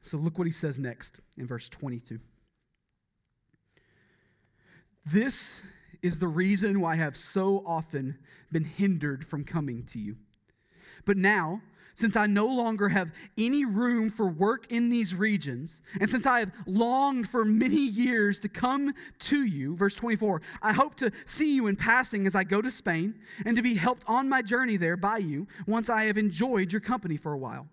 So 0.00 0.16
look 0.16 0.38
what 0.38 0.46
he 0.46 0.52
says 0.52 0.78
next 0.78 1.20
in 1.36 1.46
verse 1.46 1.68
22. 1.68 2.20
This 5.06 5.60
is 6.02 6.18
the 6.18 6.26
reason 6.26 6.80
why 6.80 6.94
I 6.94 6.96
have 6.96 7.16
so 7.16 7.62
often 7.64 8.18
been 8.50 8.64
hindered 8.64 9.24
from 9.24 9.44
coming 9.44 9.84
to 9.92 10.00
you. 10.00 10.16
But 11.04 11.16
now, 11.16 11.62
since 11.94 12.16
I 12.16 12.26
no 12.26 12.46
longer 12.46 12.88
have 12.88 13.12
any 13.38 13.64
room 13.64 14.10
for 14.10 14.26
work 14.26 14.70
in 14.70 14.90
these 14.90 15.14
regions, 15.14 15.80
and 16.00 16.10
since 16.10 16.26
I 16.26 16.40
have 16.40 16.52
longed 16.66 17.28
for 17.28 17.44
many 17.44 17.80
years 17.80 18.40
to 18.40 18.48
come 18.48 18.92
to 19.20 19.44
you, 19.44 19.76
verse 19.76 19.94
24, 19.94 20.42
I 20.60 20.72
hope 20.72 20.96
to 20.96 21.12
see 21.24 21.54
you 21.54 21.68
in 21.68 21.76
passing 21.76 22.26
as 22.26 22.34
I 22.34 22.42
go 22.42 22.60
to 22.60 22.70
Spain, 22.70 23.14
and 23.44 23.56
to 23.56 23.62
be 23.62 23.74
helped 23.74 24.02
on 24.08 24.28
my 24.28 24.42
journey 24.42 24.76
there 24.76 24.96
by 24.96 25.18
you 25.18 25.46
once 25.68 25.88
I 25.88 26.04
have 26.04 26.18
enjoyed 26.18 26.72
your 26.72 26.80
company 26.80 27.16
for 27.16 27.32
a 27.32 27.38
while. 27.38 27.68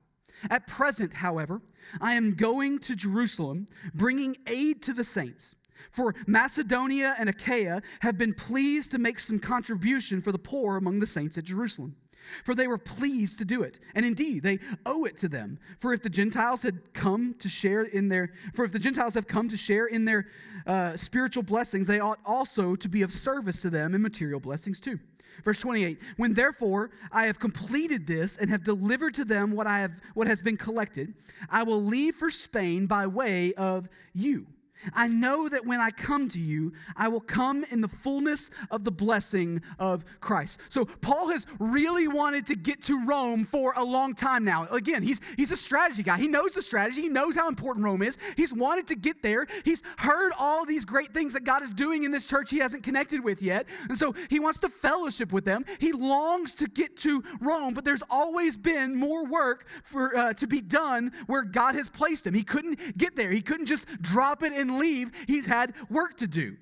At 0.50 0.68
present, 0.68 1.16
however, 1.16 1.62
I 2.00 2.14
am 2.14 2.36
going 2.36 2.80
to 2.80 2.96
Jerusalem, 2.96 3.68
bringing 3.94 4.38
aid 4.46 4.84
to 4.84 4.94
the 4.94 5.04
saints 5.04 5.56
for 5.92 6.16
Macedonia 6.28 7.16
and 7.18 7.30
Achaia 7.30 7.82
have 8.02 8.18
been 8.18 8.34
pleased 8.34 8.92
to 8.92 8.98
make 8.98 9.20
some 9.20 9.40
contribution 9.40 10.22
for 10.22 10.32
the 10.32 10.40
poor 10.40 10.78
among 10.78 11.00
the 11.00 11.08
saints 11.08 11.38
at 11.38 11.44
Jerusalem. 11.44 11.96
For 12.44 12.56
they 12.56 12.68
were 12.68 12.78
pleased 12.78 13.38
to 13.40 13.46
do 13.46 13.64
it. 13.64 13.80
And 13.96 14.06
indeed, 14.06 14.44
they 14.44 14.60
owe 14.86 15.06
it 15.06 15.18
to 15.18 15.28
them. 15.28 15.60
For 15.80 15.94
if 15.94 16.02
the 16.02 16.10
Gentiles 16.10 16.62
had 16.62 16.94
come 16.94 17.36
to 17.40 17.50
share 17.50 17.84
in 17.84 18.08
their, 18.08 18.32
for 18.54 18.66
if 18.66 18.72
the 18.72 18.80
Gentiles 18.80 19.14
have 19.16 19.28
come 19.28 19.50
to 19.50 19.58
share 19.58 19.88
in 19.88 20.06
their 20.06 20.28
uh, 20.66 20.96
spiritual 20.98 21.44
blessings, 21.44 21.88
they 21.88 22.00
ought 22.00 22.20
also 22.26 22.76
to 22.76 22.88
be 22.88 23.02
of 23.02 23.12
service 23.12 23.62
to 23.62 23.70
them 23.70 23.94
in 23.94 24.02
material 24.02 24.40
blessings 24.40 24.80
too. 24.80 25.00
Verse 25.44 25.60
28 25.60 26.00
When 26.18 26.34
therefore 26.34 26.92
I 27.12 27.26
have 27.26 27.40
completed 27.40 28.06
this 28.06 28.38
and 28.38 28.50
have 28.50 28.64
delivered 28.64 29.16
to 29.16 29.26
them 29.26 29.52
what, 29.52 29.68
I 29.68 29.80
have, 29.80 29.92
what 30.14 30.28
has 30.28 30.42
been 30.42 30.58
collected, 30.58 31.14
I 31.50 31.64
will 31.64 31.84
leave 31.84 32.16
for 32.16 32.32
Spain 32.32 32.86
by 32.86 33.08
way 33.08 33.54
of 33.56 33.90
you 34.14 34.48
I 34.94 35.08
know 35.08 35.50
that 35.50 35.66
when 35.66 35.80
I 35.80 35.92
come 35.92 36.30
to 36.30 36.40
you, 36.40 36.74
I 36.96 37.08
will 37.08 37.22
come 37.22 37.64
in 37.70 37.82
the 37.82 37.88
fullness 37.88 38.50
of 38.72 38.84
the 38.84 38.92
blessing 38.92 39.62
of 39.80 40.04
Christ. 40.20 40.60
So 40.70 40.86
Paul 40.86 41.30
has 41.30 41.46
really 41.60 42.08
wanted 42.08 42.48
to 42.48 42.56
get 42.56 42.84
to 42.84 43.06
Rome 43.06 43.46
for 43.46 43.74
a 43.76 43.84
long 43.84 44.16
time 44.16 44.44
now. 44.44 44.68
Again, 44.68 45.04
he's, 45.04 45.20
he's 45.38 45.52
a 45.52 45.58
strategy 45.58 46.04
guy. 46.04 46.18
He 46.18 46.28
knows 46.28 46.54
the 46.54 46.62
strategy. 46.62 47.02
He 47.02 47.10
knows 47.10 47.36
how 47.36 47.48
important 47.48 47.86
Rome 47.86 48.02
is. 48.02 48.18
He's 48.36 48.54
wanted 48.54 48.88
to 48.88 48.96
get 48.96 49.22
there. 49.22 49.48
He's 49.64 49.82
heard 49.98 50.34
all 50.38 50.66
these 50.66 50.86
great 50.86 51.14
things 51.14 51.34
that 51.34 51.44
God 51.44 51.64
is 51.64 51.72
doing 51.72 52.04
in 52.04 52.12
this 52.12 52.26
church 52.26 52.50
he 52.50 52.60
hasn't 52.60 52.84
connected 52.84 53.24
with 53.24 53.42
yet. 53.42 53.66
And 53.90 53.98
so 53.98 54.14
he 54.30 54.40
wants 54.40 54.60
to 54.60 54.70
fellowship 54.70 55.32
with 55.32 55.46
them. 55.46 55.66
He 55.80 55.92
longs 55.92 56.54
to 56.56 56.68
get 56.68 56.98
to 56.98 57.24
Rome, 57.40 57.74
but 57.74 57.86
there's 57.86 58.04
always 58.10 58.58
been 58.58 58.96
more 58.96 59.26
work 59.26 59.66
for, 59.84 60.16
uh, 60.16 60.34
to 60.34 60.48
be 60.48 60.62
done 60.62 61.12
where 61.28 61.44
God 61.44 61.76
has 61.76 61.90
placed 61.90 62.28
him. 62.28 62.34
He 62.34 62.44
couldn't 62.44 62.98
get 62.98 63.16
there. 63.16 63.32
He 63.32 63.42
couldn't 63.42 63.66
just 63.66 63.86
drop 64.02 64.44
it 64.44 64.54
leave, 64.80 65.12
he's 65.28 65.46
had 65.46 65.74
work 65.90 66.18
to 66.18 66.28
do. 66.28 66.58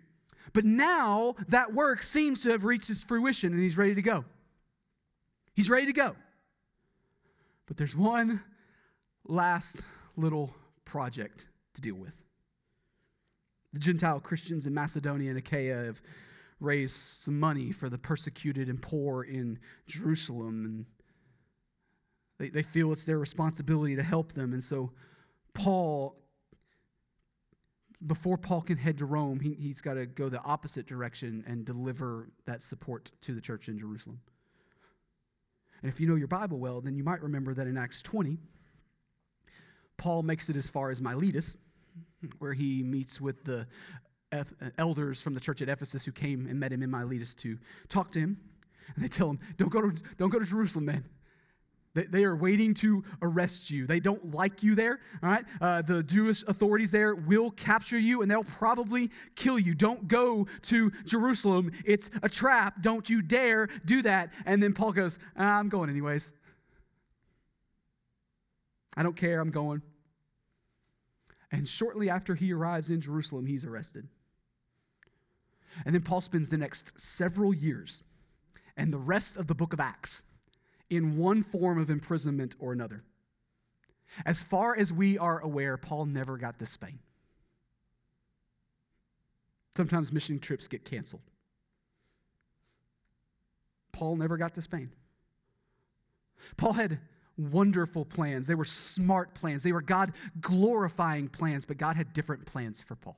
But 0.53 0.65
now 0.65 1.35
that 1.47 1.73
work 1.73 2.03
seems 2.03 2.41
to 2.41 2.49
have 2.49 2.63
reached 2.63 2.89
its 2.89 3.01
fruition 3.01 3.53
and 3.53 3.61
he's 3.61 3.77
ready 3.77 3.95
to 3.95 4.01
go. 4.01 4.25
He's 5.53 5.69
ready 5.69 5.85
to 5.85 5.93
go. 5.93 6.15
But 7.67 7.77
there's 7.77 7.95
one 7.95 8.41
last 9.25 9.77
little 10.17 10.53
project 10.85 11.45
to 11.75 11.81
deal 11.81 11.95
with. 11.95 12.13
The 13.73 13.79
Gentile 13.79 14.19
Christians 14.19 14.65
in 14.65 14.73
Macedonia 14.73 15.29
and 15.29 15.39
Achaia 15.39 15.85
have 15.85 16.01
raised 16.59 16.95
some 16.95 17.39
money 17.39 17.71
for 17.71 17.89
the 17.89 17.97
persecuted 17.97 18.67
and 18.69 18.81
poor 18.81 19.23
in 19.23 19.57
Jerusalem, 19.87 20.65
and 20.65 20.85
they, 22.37 22.49
they 22.49 22.63
feel 22.63 22.91
it's 22.91 23.05
their 23.05 23.17
responsibility 23.17 23.95
to 23.95 24.03
help 24.03 24.33
them. 24.33 24.53
And 24.53 24.63
so 24.63 24.91
Paul 25.53 26.15
before 28.05 28.37
Paul 28.37 28.61
can 28.61 28.77
head 28.77 28.97
to 28.99 29.05
Rome, 29.05 29.39
he, 29.39 29.53
he's 29.53 29.81
got 29.81 29.93
to 29.93 30.05
go 30.05 30.29
the 30.29 30.41
opposite 30.41 30.87
direction 30.87 31.43
and 31.47 31.65
deliver 31.65 32.29
that 32.45 32.63
support 32.63 33.11
to 33.21 33.35
the 33.35 33.41
church 33.41 33.67
in 33.67 33.77
Jerusalem. 33.77 34.19
And 35.81 35.91
if 35.91 35.99
you 35.99 36.07
know 36.07 36.15
your 36.15 36.27
Bible 36.27 36.59
well, 36.59 36.81
then 36.81 36.95
you 36.95 37.03
might 37.03 37.21
remember 37.21 37.53
that 37.53 37.67
in 37.67 37.77
Acts 37.77 38.01
20, 38.01 38.37
Paul 39.97 40.23
makes 40.23 40.49
it 40.49 40.55
as 40.55 40.69
far 40.69 40.89
as 40.89 41.01
Miletus, 41.01 41.57
where 42.39 42.53
he 42.53 42.83
meets 42.83 43.21
with 43.21 43.43
the 43.43 43.67
elders 44.77 45.21
from 45.21 45.33
the 45.33 45.39
church 45.39 45.61
at 45.61 45.69
Ephesus 45.69 46.03
who 46.03 46.11
came 46.11 46.47
and 46.47 46.59
met 46.59 46.71
him 46.71 46.83
in 46.83 46.89
Miletus 46.89 47.35
to 47.35 47.57
talk 47.89 48.11
to 48.13 48.19
him. 48.19 48.37
And 48.95 49.03
they 49.03 49.09
tell 49.09 49.29
him, 49.29 49.39
Don't 49.57 49.71
go 49.71 49.81
to, 49.81 49.93
don't 50.17 50.29
go 50.29 50.39
to 50.39 50.45
Jerusalem, 50.45 50.85
man. 50.85 51.05
They, 51.93 52.23
are 52.23 52.35
waiting 52.35 52.73
to 52.75 53.03
arrest 53.21 53.69
you. 53.69 53.85
They 53.85 53.99
don't 53.99 54.33
like 54.33 54.63
you 54.63 54.75
there, 54.75 54.99
all 55.21 55.29
right? 55.29 55.45
Uh, 55.59 55.81
the 55.81 56.01
Jewish 56.03 56.41
authorities 56.47 56.89
there 56.89 57.13
will 57.15 57.51
capture 57.51 57.99
you 57.99 58.21
and 58.21 58.31
they'll 58.31 58.45
probably 58.45 59.11
kill 59.35 59.59
you. 59.59 59.75
Don't 59.75 60.07
go 60.07 60.47
to 60.63 60.91
Jerusalem. 61.05 61.71
It's 61.83 62.09
a 62.23 62.29
trap. 62.29 62.81
Don't 62.81 63.09
you 63.09 63.21
dare 63.21 63.67
do 63.83 64.01
that. 64.03 64.31
And 64.45 64.63
then 64.63 64.73
Paul 64.73 64.93
goes, 64.93 65.19
ah, 65.35 65.57
I'm 65.57 65.67
going 65.67 65.89
anyways. 65.89 66.31
I 68.95 69.03
don't 69.03 69.17
care. 69.17 69.41
I'm 69.41 69.51
going. 69.51 69.81
And 71.51 71.67
shortly 71.67 72.09
after 72.09 72.35
he 72.35 72.53
arrives 72.53 72.89
in 72.89 73.01
Jerusalem, 73.01 73.45
he's 73.45 73.65
arrested. 73.65 74.07
And 75.85 75.93
then 75.93 76.03
Paul 76.03 76.21
spends 76.21 76.49
the 76.49 76.57
next 76.57 76.93
several 76.99 77.53
years 77.53 78.01
and 78.77 78.93
the 78.93 78.97
rest 78.97 79.35
of 79.35 79.47
the 79.47 79.55
book 79.55 79.73
of 79.73 79.81
Acts 79.81 80.21
in 80.91 81.17
one 81.17 81.41
form 81.41 81.79
of 81.79 81.89
imprisonment 81.89 82.53
or 82.59 82.73
another. 82.73 83.01
As 84.25 84.41
far 84.41 84.77
as 84.77 84.91
we 84.91 85.17
are 85.17 85.39
aware, 85.39 85.77
Paul 85.77 86.05
never 86.05 86.37
got 86.37 86.59
to 86.59 86.65
Spain. 86.65 86.99
Sometimes 89.75 90.11
mission 90.11 90.37
trips 90.37 90.67
get 90.67 90.83
canceled. 90.83 91.21
Paul 93.93 94.17
never 94.17 94.35
got 94.35 94.53
to 94.55 94.61
Spain. 94.61 94.91
Paul 96.57 96.73
had 96.73 96.99
wonderful 97.37 98.03
plans. 98.03 98.47
They 98.47 98.55
were 98.55 98.65
smart 98.65 99.33
plans. 99.33 99.63
They 99.63 99.71
were 99.71 99.81
God 99.81 100.11
glorifying 100.41 101.29
plans, 101.29 101.63
but 101.63 101.77
God 101.77 101.95
had 101.95 102.11
different 102.11 102.45
plans 102.45 102.81
for 102.85 102.95
Paul. 102.95 103.17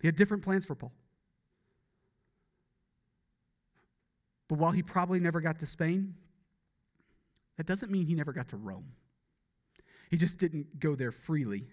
He 0.00 0.08
had 0.08 0.16
different 0.16 0.42
plans 0.42 0.64
for 0.64 0.74
Paul. 0.74 0.92
But 4.50 4.58
while 4.58 4.72
he 4.72 4.82
probably 4.82 5.20
never 5.20 5.40
got 5.40 5.60
to 5.60 5.66
Spain, 5.66 6.16
that 7.56 7.66
doesn't 7.66 7.92
mean 7.92 8.06
he 8.06 8.16
never 8.16 8.32
got 8.32 8.48
to 8.48 8.56
Rome. 8.56 8.92
He 10.10 10.16
just 10.16 10.38
didn't 10.38 10.80
go 10.80 10.96
there 10.96 11.12
freely. 11.12 11.68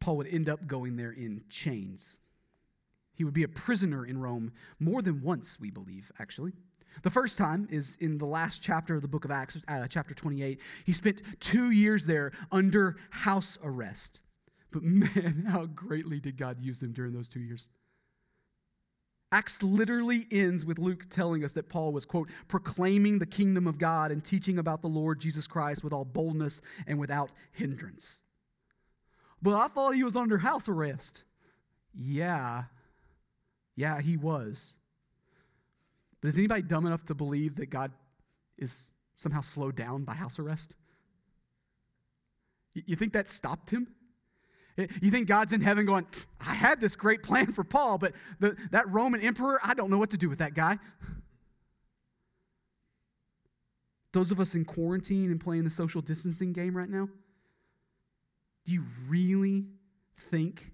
Paul 0.00 0.16
would 0.16 0.26
end 0.26 0.48
up 0.48 0.66
going 0.66 0.96
there 0.96 1.12
in 1.12 1.44
chains. 1.48 2.18
He 3.14 3.22
would 3.22 3.32
be 3.32 3.44
a 3.44 3.48
prisoner 3.48 4.04
in 4.04 4.18
Rome 4.18 4.50
more 4.80 5.00
than 5.00 5.22
once, 5.22 5.58
we 5.60 5.70
believe, 5.70 6.10
actually. 6.18 6.54
The 7.04 7.10
first 7.10 7.38
time 7.38 7.68
is 7.70 7.96
in 8.00 8.18
the 8.18 8.26
last 8.26 8.60
chapter 8.60 8.96
of 8.96 9.02
the 9.02 9.06
book 9.06 9.24
of 9.24 9.30
Acts, 9.30 9.56
uh, 9.68 9.86
chapter 9.86 10.12
28. 10.12 10.58
He 10.84 10.92
spent 10.92 11.22
two 11.38 11.70
years 11.70 12.04
there 12.04 12.32
under 12.50 12.96
house 13.10 13.58
arrest. 13.62 14.18
But 14.72 14.82
man, 14.82 15.46
how 15.48 15.66
greatly 15.66 16.18
did 16.18 16.36
God 16.36 16.56
use 16.60 16.82
him 16.82 16.90
during 16.90 17.12
those 17.12 17.28
two 17.28 17.38
years? 17.38 17.68
Acts 19.32 19.62
literally 19.62 20.26
ends 20.30 20.62
with 20.62 20.78
Luke 20.78 21.06
telling 21.08 21.42
us 21.42 21.52
that 21.52 21.70
Paul 21.70 21.92
was, 21.92 22.04
quote, 22.04 22.28
proclaiming 22.48 23.18
the 23.18 23.26
kingdom 23.26 23.66
of 23.66 23.78
God 23.78 24.12
and 24.12 24.22
teaching 24.22 24.58
about 24.58 24.82
the 24.82 24.88
Lord 24.88 25.20
Jesus 25.20 25.46
Christ 25.46 25.82
with 25.82 25.94
all 25.94 26.04
boldness 26.04 26.60
and 26.86 26.98
without 26.98 27.30
hindrance. 27.50 28.20
But 29.40 29.54
I 29.54 29.68
thought 29.68 29.94
he 29.94 30.04
was 30.04 30.16
under 30.16 30.36
house 30.36 30.68
arrest. 30.68 31.22
Yeah. 31.94 32.64
Yeah, 33.74 34.02
he 34.02 34.18
was. 34.18 34.74
But 36.20 36.28
is 36.28 36.36
anybody 36.36 36.62
dumb 36.62 36.84
enough 36.84 37.06
to 37.06 37.14
believe 37.14 37.56
that 37.56 37.70
God 37.70 37.90
is 38.58 38.82
somehow 39.16 39.40
slowed 39.40 39.76
down 39.76 40.04
by 40.04 40.12
house 40.12 40.38
arrest? 40.38 40.76
You 42.74 42.96
think 42.96 43.14
that 43.14 43.30
stopped 43.30 43.70
him? 43.70 43.88
Eh, 44.78 44.86
you 45.00 45.10
think 45.10 45.28
God's 45.28 45.52
in 45.52 45.60
heaven 45.60 45.86
going, 45.86 46.06
I 46.40 46.54
had 46.54 46.80
this 46.80 46.96
great 46.96 47.22
plan 47.22 47.52
for 47.52 47.64
Paul, 47.64 47.98
but 47.98 48.12
the, 48.40 48.56
that 48.70 48.90
Roman 48.90 49.20
emperor, 49.20 49.60
I 49.62 49.74
don't 49.74 49.90
know 49.90 49.98
what 49.98 50.10
to 50.10 50.16
do 50.16 50.28
with 50.28 50.38
that 50.38 50.54
guy. 50.54 50.78
Those 54.12 54.30
of 54.30 54.40
us 54.40 54.54
in 54.54 54.64
quarantine 54.64 55.30
and 55.30 55.40
playing 55.40 55.64
the 55.64 55.70
social 55.70 56.02
distancing 56.02 56.52
game 56.52 56.76
right 56.76 56.88
now, 56.88 57.08
do 58.64 58.72
you 58.72 58.84
really 59.08 59.64
think 60.30 60.70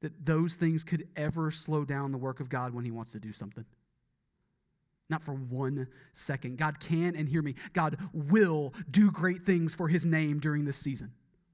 that 0.00 0.24
those 0.24 0.54
things 0.54 0.82
could 0.82 1.06
ever 1.16 1.50
slow 1.50 1.84
down 1.84 2.12
the 2.12 2.18
work 2.18 2.40
of 2.40 2.48
God 2.48 2.72
when 2.72 2.84
He 2.84 2.90
wants 2.90 3.12
to 3.12 3.20
do 3.20 3.32
something? 3.32 3.64
Not 5.08 5.22
for 5.22 5.32
one 5.32 5.88
second. 6.14 6.56
God 6.56 6.80
can, 6.80 7.16
and 7.16 7.28
hear 7.28 7.42
me, 7.42 7.54
God 7.72 7.98
will 8.12 8.72
do 8.90 9.10
great 9.10 9.44
things 9.44 9.74
for 9.74 9.88
His 9.88 10.06
name 10.06 10.38
during 10.38 10.64
this 10.64 10.78
season. 10.78 11.12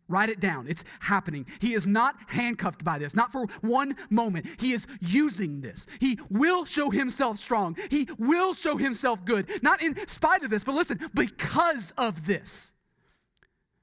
Write 0.08 0.30
it 0.30 0.40
down. 0.40 0.66
It's 0.68 0.84
happening. 1.00 1.44
He 1.58 1.74
is 1.74 1.86
not 1.86 2.16
handcuffed 2.28 2.82
by 2.82 2.98
this, 2.98 3.14
not 3.14 3.30
for 3.30 3.46
one 3.60 3.94
moment. 4.08 4.46
He 4.58 4.72
is 4.72 4.86
using 5.00 5.60
this. 5.60 5.86
He 6.00 6.18
will 6.30 6.64
show 6.64 6.88
himself 6.90 7.38
strong. 7.38 7.76
He 7.90 8.08
will 8.18 8.54
show 8.54 8.78
himself 8.78 9.24
good. 9.26 9.62
Not 9.62 9.82
in 9.82 10.06
spite 10.08 10.42
of 10.42 10.50
this, 10.50 10.64
but 10.64 10.74
listen, 10.74 11.10
because 11.14 11.92
of 11.98 12.26
this. 12.26 12.72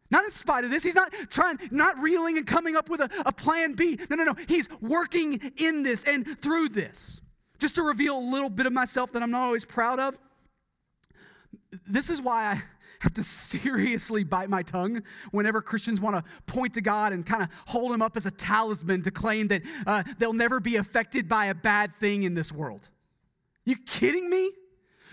Not 0.10 0.26
in 0.26 0.32
spite 0.32 0.64
of 0.64 0.72
this. 0.72 0.82
He's 0.84 0.96
not 0.96 1.14
trying, 1.30 1.60
not 1.70 2.00
reeling 2.00 2.38
and 2.38 2.48
coming 2.48 2.76
up 2.76 2.90
with 2.90 3.02
a, 3.02 3.10
a 3.26 3.32
plan 3.32 3.74
B. 3.74 4.00
No, 4.10 4.16
no, 4.16 4.24
no. 4.24 4.36
He's 4.48 4.68
working 4.82 5.52
in 5.58 5.84
this 5.84 6.04
and 6.06 6.40
through 6.42 6.70
this. 6.70 7.22
Just 7.60 7.76
to 7.76 7.84
reveal 7.84 8.18
a 8.18 8.20
little 8.20 8.50
bit 8.50 8.66
of 8.66 8.74
myself 8.74 9.12
that 9.14 9.22
I'm 9.22 9.32
not 9.32 9.44
always 9.46 9.66
proud 9.66 10.00
of. 10.00 10.18
This 11.88 12.10
is 12.10 12.22
why 12.22 12.46
I 12.46 12.64
have 13.06 13.14
to 13.14 13.24
seriously 13.24 14.24
bite 14.24 14.50
my 14.50 14.64
tongue 14.64 15.04
whenever 15.32 15.62
Christians 15.62 16.02
want 16.02 16.16
to 16.16 16.24
point 16.48 16.74
to 16.74 16.82
God 16.82 17.14
and 17.14 17.26
kind 17.26 17.44
of 17.44 17.50
hold 17.68 17.94
him 17.94 18.02
up 18.02 18.18
as 18.18 18.26
a 18.26 18.32
talisman 18.32 19.04
to 19.04 19.12
claim 19.12 19.48
that 19.50 19.62
uh, 19.86 20.04
they'll 20.18 20.34
never 20.34 20.60
be 20.60 20.76
affected 20.76 21.30
by 21.30 21.46
a 21.46 21.54
bad 21.54 21.96
thing 22.00 22.24
in 22.24 22.34
this 22.34 22.52
world. 22.52 22.90
You 23.64 23.76
kidding 23.78 24.30
me? 24.30 24.52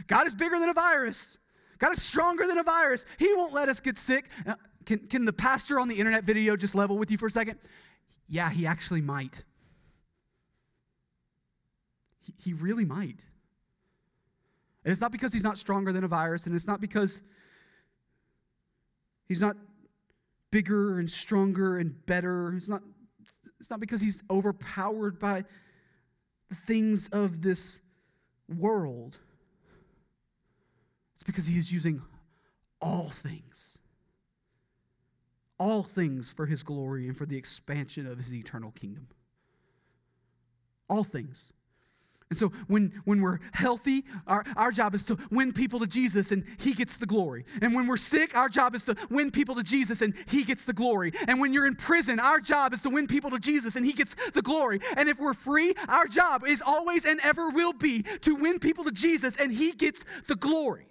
God 0.06 0.26
is 0.26 0.34
bigger 0.34 0.58
than 0.58 0.70
a 0.70 0.74
virus. 0.74 1.38
God 1.78 1.92
is 1.96 2.02
stronger 2.02 2.46
than 2.46 2.56
a 2.56 2.62
virus. 2.62 3.04
He 3.18 3.32
won't 3.34 3.52
let 3.52 3.68
us 3.68 3.78
get 3.78 3.98
sick. 3.98 4.30
Now, 4.46 4.56
can, 4.86 5.00
can 5.00 5.24
the 5.26 5.32
pastor 5.32 5.78
on 5.78 5.88
the 5.88 5.96
internet 5.96 6.24
video 6.24 6.56
just 6.56 6.74
level 6.74 6.96
with 6.96 7.10
you 7.10 7.18
for 7.18 7.26
a 7.26 7.30
second? 7.30 7.58
Yeah, 8.26 8.48
he 8.48 8.66
actually 8.66 9.02
might. 9.02 9.44
He, 12.22 12.34
he 12.38 12.52
really 12.54 12.86
might. 12.86 13.20
And 14.84 14.92
it's 14.92 15.00
not 15.00 15.12
because 15.12 15.32
he's 15.32 15.42
not 15.42 15.58
stronger 15.58 15.92
than 15.92 16.04
a 16.04 16.08
virus, 16.08 16.46
and 16.46 16.56
it's 16.56 16.66
not 16.66 16.80
because 16.80 17.20
He's 19.28 19.40
not 19.40 19.56
bigger 20.50 20.98
and 20.98 21.10
stronger 21.10 21.78
and 21.78 22.04
better. 22.06 22.54
It's 22.56 22.68
not, 22.68 22.82
it's 23.60 23.70
not 23.70 23.80
because 23.80 24.00
he's 24.00 24.18
overpowered 24.30 25.18
by 25.18 25.44
the 26.48 26.56
things 26.66 27.08
of 27.12 27.42
this 27.42 27.78
world. 28.48 29.18
It's 31.14 31.24
because 31.24 31.46
he 31.46 31.58
is 31.58 31.72
using 31.72 32.02
all 32.80 33.10
things, 33.22 33.78
all 35.58 35.82
things 35.82 36.32
for 36.34 36.46
his 36.46 36.62
glory 36.62 37.06
and 37.06 37.16
for 37.16 37.26
the 37.26 37.36
expansion 37.36 38.06
of 38.06 38.18
his 38.18 38.34
eternal 38.34 38.72
kingdom. 38.72 39.06
All 40.88 41.04
things. 41.04 41.51
And 42.32 42.38
so 42.38 42.48
when, 42.66 43.02
when 43.04 43.20
we're 43.20 43.40
healthy, 43.52 44.06
our, 44.26 44.42
our 44.56 44.72
job 44.72 44.94
is 44.94 45.04
to 45.04 45.18
win 45.30 45.52
people 45.52 45.80
to 45.80 45.86
Jesus 45.86 46.32
and 46.32 46.44
He 46.56 46.72
gets 46.72 46.96
the 46.96 47.04
glory. 47.04 47.44
And 47.60 47.74
when 47.74 47.86
we're 47.86 47.98
sick, 47.98 48.34
our 48.34 48.48
job 48.48 48.74
is 48.74 48.84
to 48.84 48.96
win 49.10 49.30
people 49.30 49.54
to 49.56 49.62
Jesus 49.62 50.00
and 50.00 50.14
He 50.28 50.44
gets 50.44 50.64
the 50.64 50.72
glory. 50.72 51.12
And 51.28 51.38
when 51.38 51.52
you're 51.52 51.66
in 51.66 51.76
prison, 51.76 52.18
our 52.18 52.40
job 52.40 52.72
is 52.72 52.80
to 52.82 52.88
win 52.88 53.06
people 53.06 53.28
to 53.32 53.38
Jesus 53.38 53.76
and 53.76 53.84
He 53.84 53.92
gets 53.92 54.16
the 54.32 54.40
glory. 54.40 54.80
And 54.96 55.10
if 55.10 55.18
we're 55.18 55.34
free, 55.34 55.74
our 55.88 56.06
job 56.06 56.46
is 56.46 56.62
always 56.64 57.04
and 57.04 57.20
ever 57.20 57.50
will 57.50 57.74
be 57.74 58.02
to 58.22 58.34
win 58.34 58.58
people 58.58 58.84
to 58.84 58.92
Jesus 58.92 59.36
and 59.36 59.52
He 59.52 59.72
gets 59.72 60.06
the 60.26 60.36
glory. 60.36 60.86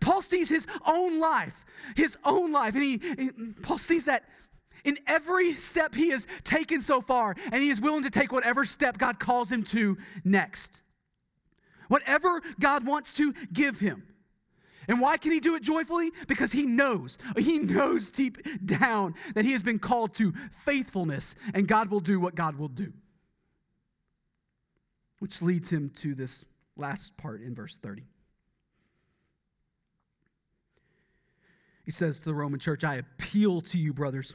Paul 0.00 0.22
sees 0.22 0.48
his 0.48 0.66
own 0.86 1.20
life, 1.20 1.64
his 1.94 2.16
own 2.24 2.52
life, 2.52 2.74
and 2.74 2.82
he, 2.82 2.98
Paul 3.62 3.78
sees 3.78 4.06
that 4.06 4.24
in 4.86 4.98
every 5.06 5.56
step 5.58 5.94
he 5.94 6.10
has 6.10 6.26
taken 6.44 6.80
so 6.80 7.02
far, 7.02 7.34
and 7.52 7.62
he 7.62 7.68
is 7.68 7.80
willing 7.80 8.04
to 8.04 8.10
take 8.10 8.32
whatever 8.32 8.64
step 8.64 8.96
God 8.96 9.18
calls 9.18 9.52
him 9.52 9.64
to 9.64 9.98
next. 10.24 10.80
Whatever 11.88 12.40
God 12.58 12.86
wants 12.86 13.12
to 13.14 13.34
give 13.52 13.80
him. 13.80 14.04
And 14.88 15.00
why 15.00 15.16
can 15.16 15.32
he 15.32 15.40
do 15.40 15.56
it 15.56 15.62
joyfully? 15.62 16.12
Because 16.28 16.52
he 16.52 16.62
knows, 16.62 17.18
he 17.36 17.58
knows 17.58 18.08
deep 18.08 18.38
down 18.64 19.16
that 19.34 19.44
he 19.44 19.52
has 19.52 19.62
been 19.62 19.80
called 19.80 20.14
to 20.14 20.32
faithfulness, 20.64 21.34
and 21.52 21.66
God 21.66 21.90
will 21.90 22.00
do 22.00 22.20
what 22.20 22.36
God 22.36 22.56
will 22.56 22.68
do. 22.68 22.92
Which 25.18 25.42
leads 25.42 25.70
him 25.70 25.90
to 26.02 26.14
this 26.14 26.44
last 26.76 27.16
part 27.16 27.42
in 27.42 27.54
verse 27.54 27.76
30. 27.82 28.04
He 31.84 31.90
says 31.90 32.18
to 32.18 32.24
the 32.26 32.34
Roman 32.34 32.60
church, 32.60 32.84
I 32.84 32.96
appeal 32.96 33.60
to 33.62 33.78
you, 33.78 33.92
brothers 33.92 34.34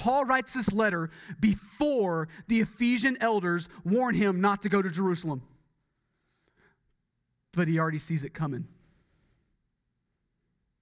Paul 0.00 0.24
writes 0.24 0.54
this 0.54 0.72
letter 0.72 1.10
before 1.40 2.28
the 2.48 2.60
Ephesian 2.60 3.18
elders 3.20 3.68
warn 3.84 4.14
him 4.14 4.40
not 4.40 4.62
to 4.62 4.70
go 4.70 4.80
to 4.80 4.88
Jerusalem. 4.88 5.42
But 7.52 7.68
he 7.68 7.78
already 7.78 7.98
sees 7.98 8.24
it 8.24 8.32
coming. 8.32 8.66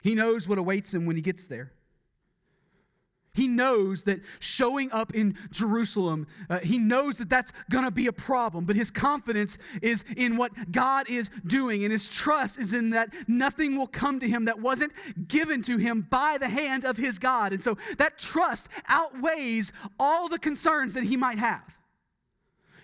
He 0.03 0.15
knows 0.15 0.47
what 0.47 0.57
awaits 0.57 0.95
him 0.95 1.05
when 1.05 1.17
he 1.17 1.23
gets 1.23 1.47
there. 1.47 1.73
He 3.35 3.47
knows 3.47 4.03
that 4.05 4.21
showing 4.41 4.91
up 4.91 5.15
in 5.15 5.37
Jerusalem, 5.51 6.27
uh, 6.51 6.59
he 6.59 6.79
knows 6.79 7.19
that 7.19 7.29
that's 7.29 7.53
going 7.71 7.85
to 7.85 7.91
be 7.91 8.07
a 8.07 8.13
problem, 8.13 8.65
but 8.65 8.75
his 8.75 8.91
confidence 8.91 9.59
is 9.81 10.05
in 10.17 10.37
what 10.37 10.73
God 10.73 11.09
is 11.09 11.31
doing, 11.47 11.85
and 11.85 11.93
his 11.93 12.09
trust 12.09 12.59
is 12.59 12.73
in 12.73 12.91
that 12.91 13.11
nothing 13.29 13.77
will 13.77 13.87
come 13.87 14.19
to 14.21 14.29
him 14.29 14.47
that 14.47 14.61
wasn't 14.61 14.93
given 15.29 15.63
to 15.65 15.77
him 15.77 16.07
by 16.11 16.39
the 16.39 16.49
hand 16.49 16.85
of 16.85 16.97
his 16.97 17.19
God. 17.19 17.53
And 17.53 17.63
so 17.63 17.79
that 17.99 18.19
trust 18.19 18.69
outweighs 18.89 19.73
all 20.01 20.29
the 20.29 20.39
concerns 20.39 20.95
that 20.95 21.05
he 21.05 21.17
might 21.17 21.39
have. 21.39 21.63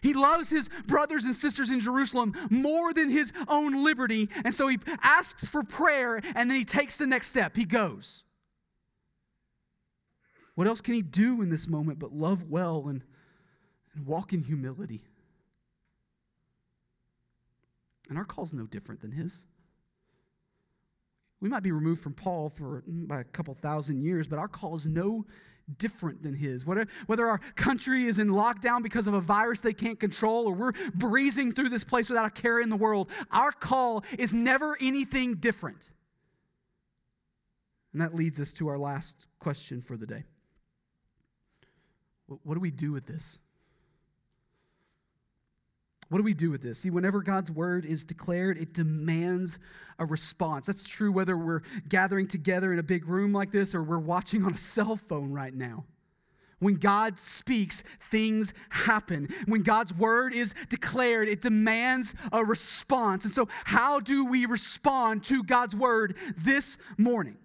He 0.02 0.12
loves 0.12 0.50
his 0.50 0.68
brothers 0.87 1.24
and 1.24 1.35
sisters 1.35 1.70
in 1.70 1.80
Jerusalem 1.80 2.35
more 2.50 2.92
than 2.92 3.09
his 3.09 3.33
own 3.48 3.83
liberty, 3.83 4.28
and 4.44 4.54
so 4.54 4.68
he 4.68 4.78
asks 5.02 5.48
for 5.48 5.64
prayer, 5.64 6.20
and 6.35 6.50
then 6.50 6.59
he 6.59 6.64
takes 6.64 6.98
the 6.98 7.07
next 7.07 7.28
step. 7.28 7.57
He 7.57 7.64
goes. 7.64 8.22
What 10.55 10.67
else 10.67 10.81
can 10.81 10.95
he 10.95 11.03
do 11.03 11.43
in 11.43 11.51
this 11.51 11.67
moment 11.67 11.99
but 11.99 12.12
love 12.12 12.45
well 12.49 12.87
and, 12.88 13.03
and 13.95 14.07
walk 14.07 14.33
in 14.33 14.43
humility? 14.43 15.03
And 18.09 18.19
our 18.19 18.25
call 18.25 18.45
is 18.45 18.53
no 18.53 18.67
different 18.67 19.01
than 19.01 19.12
his. 19.12 19.43
We 21.40 21.49
might 21.49 21.62
be 21.62 21.73
removed 21.73 22.03
from 22.03 22.14
Paul 22.14 22.51
for 22.55 22.83
mm, 22.88 23.07
by 23.09 23.21
a 23.21 23.25
couple 23.25 23.55
thousand 23.55 24.03
years, 24.03 24.27
but 24.27 24.38
our 24.38 24.49
call 24.49 24.77
is 24.77 24.87
no 24.87 25.27
different 25.79 26.23
than 26.23 26.35
his. 26.35 26.64
Whether, 26.64 26.87
whether 27.07 27.27
our 27.27 27.38
country 27.55 28.07
is 28.07 28.19
in 28.19 28.29
lockdown 28.29 28.83
because 28.83 29.07
of 29.07 29.14
a 29.14 29.21
virus 29.21 29.61
they 29.61 29.73
can't 29.73 29.99
control, 29.99 30.47
or 30.47 30.53
we're 30.53 30.73
breezing 30.95 31.53
through 31.53 31.71
this 31.71 31.85
place 31.85 32.09
without 32.09 32.27
a 32.27 32.31
care 32.31 32.61
in 32.61 32.69
the 32.69 32.77
world, 32.77 33.11
our 33.31 33.51
call 33.51 34.05
is 34.19 34.33
never 34.33 34.77
anything 34.81 35.37
different. 35.37 35.90
And 37.93 38.03
that 38.03 38.14
leads 38.14 38.40
us 38.40 38.53
to 38.53 38.69
our 38.69 38.79
last 38.79 39.27
question 39.38 39.81
for 39.81 39.97
the 39.97 40.07
day. 40.07 40.25
What 42.26 42.54
do 42.54 42.60
we 42.60 42.70
do 42.70 42.92
with 42.92 43.06
this? 43.06 43.38
What 46.08 46.18
do 46.18 46.24
we 46.24 46.34
do 46.34 46.50
with 46.50 46.62
this? 46.62 46.80
See, 46.80 46.90
whenever 46.90 47.22
God's 47.22 47.50
word 47.50 47.84
is 47.84 48.04
declared, 48.04 48.58
it 48.58 48.72
demands 48.72 49.58
a 49.98 50.06
response. 50.06 50.66
That's 50.66 50.84
true 50.84 51.10
whether 51.10 51.37
we're 51.37 51.62
gathering 51.88 52.28
together 52.28 52.72
in 52.72 52.78
a 52.78 52.82
big 52.82 53.08
room 53.08 53.32
like 53.32 53.52
this 53.52 53.74
or 53.74 53.82
we're 53.82 53.98
watching 53.98 54.44
on 54.44 54.54
a 54.54 54.58
cell 54.58 54.96
phone 54.96 55.32
right 55.32 55.54
now. 55.54 55.84
When 56.60 56.76
God 56.76 57.18
speaks, 57.18 57.82
things 58.10 58.52
happen. 58.70 59.28
When 59.46 59.62
God's 59.62 59.92
word 59.92 60.32
is 60.32 60.54
declared, 60.70 61.28
it 61.28 61.42
demands 61.42 62.14
a 62.32 62.44
response. 62.44 63.24
And 63.24 63.34
so, 63.34 63.48
how 63.64 64.00
do 64.00 64.24
we 64.24 64.46
respond 64.46 65.24
to 65.24 65.42
God's 65.42 65.74
word 65.74 66.16
this 66.38 66.78
morning? 66.96 67.37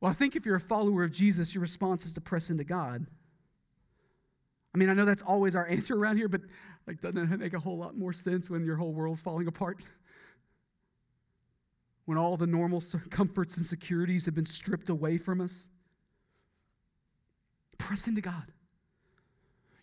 Well, 0.00 0.10
I 0.10 0.14
think 0.14 0.36
if 0.36 0.44
you're 0.44 0.56
a 0.56 0.60
follower 0.60 1.02
of 1.02 1.12
Jesus, 1.12 1.54
your 1.54 1.62
response 1.62 2.04
is 2.04 2.12
to 2.14 2.20
press 2.20 2.50
into 2.50 2.64
God. 2.64 3.06
I 4.74 4.78
mean, 4.78 4.88
I 4.88 4.94
know 4.94 5.04
that's 5.04 5.22
always 5.22 5.54
our 5.54 5.66
answer 5.70 5.96
around 5.96 6.16
here, 6.16 6.28
but 6.28 6.42
like, 6.86 7.00
doesn't 7.00 7.32
it 7.32 7.38
make 7.38 7.54
a 7.54 7.60
whole 7.60 7.78
lot 7.78 7.96
more 7.96 8.12
sense 8.12 8.50
when 8.50 8.64
your 8.64 8.76
whole 8.76 8.92
world's 8.92 9.20
falling 9.20 9.48
apart? 9.48 9.80
When 12.04 12.18
all 12.18 12.36
the 12.36 12.48
normal 12.48 12.82
comforts 13.10 13.56
and 13.56 13.64
securities 13.64 14.24
have 14.24 14.34
been 14.34 14.44
stripped 14.44 14.88
away 14.88 15.18
from 15.18 15.40
us? 15.40 15.60
Press 17.78 18.08
into 18.08 18.20
God. 18.20 18.50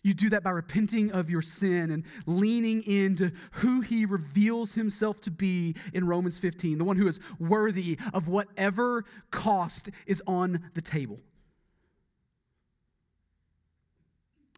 You 0.02 0.14
do 0.14 0.30
that 0.30 0.42
by 0.42 0.50
repenting 0.50 1.12
of 1.12 1.28
your 1.28 1.42
sin 1.42 1.90
and 1.90 2.04
leaning 2.26 2.82
into 2.82 3.32
who 3.52 3.80
he 3.80 4.06
reveals 4.06 4.72
himself 4.72 5.20
to 5.22 5.30
be 5.30 5.74
in 5.92 6.06
Romans 6.06 6.38
15, 6.38 6.78
the 6.78 6.84
one 6.84 6.96
who 6.96 7.08
is 7.08 7.18
worthy 7.38 7.98
of 8.14 8.28
whatever 8.28 9.04
cost 9.30 9.90
is 10.06 10.22
on 10.26 10.70
the 10.74 10.80
table. 10.80 11.20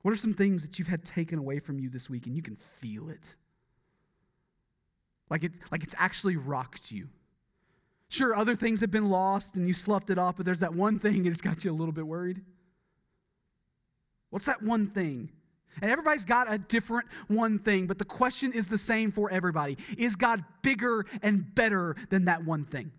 What 0.03 0.13
are 0.13 0.17
some 0.17 0.35
things 0.35 0.63
that 0.63 0.79
you've 0.79 0.89
had 0.89 1.05
taken 1.05 1.39
away 1.39 1.61
from 1.61 1.79
you 1.79 1.89
this 1.89 2.11
week 2.11 2.27
and 2.27 2.37
you 2.37 2.43
can 2.43 2.57
feel 2.81 3.09
it? 3.09 3.35
Like, 5.31 5.45
it, 5.45 5.53
like 5.71 5.83
it's 5.83 5.95
actually 5.97 6.37
rocked 6.37 6.91
you. 6.91 7.09
Sure, 8.09 8.37
other 8.37 8.55
things 8.55 8.81
have 8.81 8.91
been 8.91 9.09
lost 9.09 9.55
and 9.55 9.67
you 9.67 9.73
sloughed 9.73 10.11
it 10.11 10.19
off, 10.19 10.37
but 10.37 10.45
there's 10.45 10.59
that 10.59 10.75
one 10.75 10.99
thing 10.99 11.19
and 11.19 11.29
it's 11.29 11.41
got 11.41 11.65
you 11.65 11.71
a 11.71 11.73
little 11.73 11.93
bit 11.93 12.07
worried. 12.07 12.43
What's 14.29 14.47
that 14.47 14.63
one 14.63 14.89
thing? 14.89 15.31
And 15.81 15.91
everybody's 15.91 16.25
got 16.25 16.53
a 16.53 16.59
different 16.59 17.07
one 17.29 17.59
thing, 17.59 17.87
but 17.87 17.99
the 17.99 18.05
question 18.05 18.53
is 18.53 18.67
the 18.67 18.77
same 18.77 19.13
for 19.13 19.31
everybody. 19.31 19.79
Is 19.97 20.17
God 20.17 20.45
bigger 20.63 21.07
and 21.23 21.55
better 21.55 21.97
than 22.11 22.27
that 22.27 22.45
one 22.45 22.65
thing? 22.65 22.91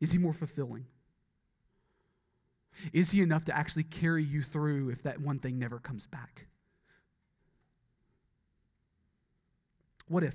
Is 0.00 0.12
he 0.12 0.18
more 0.18 0.34
fulfilling? 0.34 0.84
Is 2.92 3.10
he 3.10 3.20
enough 3.20 3.44
to 3.46 3.56
actually 3.56 3.84
carry 3.84 4.24
you 4.24 4.42
through 4.42 4.90
if 4.90 5.02
that 5.02 5.20
one 5.20 5.38
thing 5.38 5.58
never 5.58 5.78
comes 5.78 6.06
back? 6.06 6.46
What 10.08 10.24
if? 10.24 10.34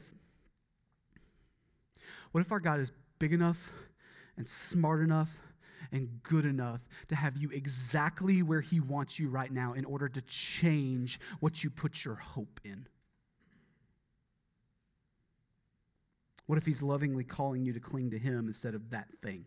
What 2.32 2.42
if 2.42 2.52
our 2.52 2.60
God 2.60 2.80
is 2.80 2.92
big 3.20 3.34
enough 3.34 3.58
and 4.38 4.48
smart 4.48 5.02
enough 5.02 5.30
and 5.92 6.22
good 6.24 6.46
enough 6.46 6.82
to 7.10 7.16
have 7.16 7.38
you 7.38 7.50
exactly 7.52 8.42
where 8.42 8.62
he 8.62 8.80
wants 8.80 9.20
you 9.20 9.30
right 9.30 9.52
now 9.52 9.74
in 9.74 9.86
order 9.86 10.10
to 10.10 10.22
change 10.22 11.20
what 11.40 11.64
you 11.64 11.70
put 11.70 12.04
your 12.04 12.16
hope 12.16 12.60
in? 12.64 12.88
What 16.48 16.58
if 16.58 16.66
he's 16.66 16.82
lovingly 16.82 17.24
calling 17.24 17.66
you 17.66 17.74
to 17.74 17.80
cling 17.80 18.12
to 18.12 18.20
him 18.20 18.48
instead 18.48 18.76
of 18.76 18.92
that 18.92 19.08
thing? 19.22 19.46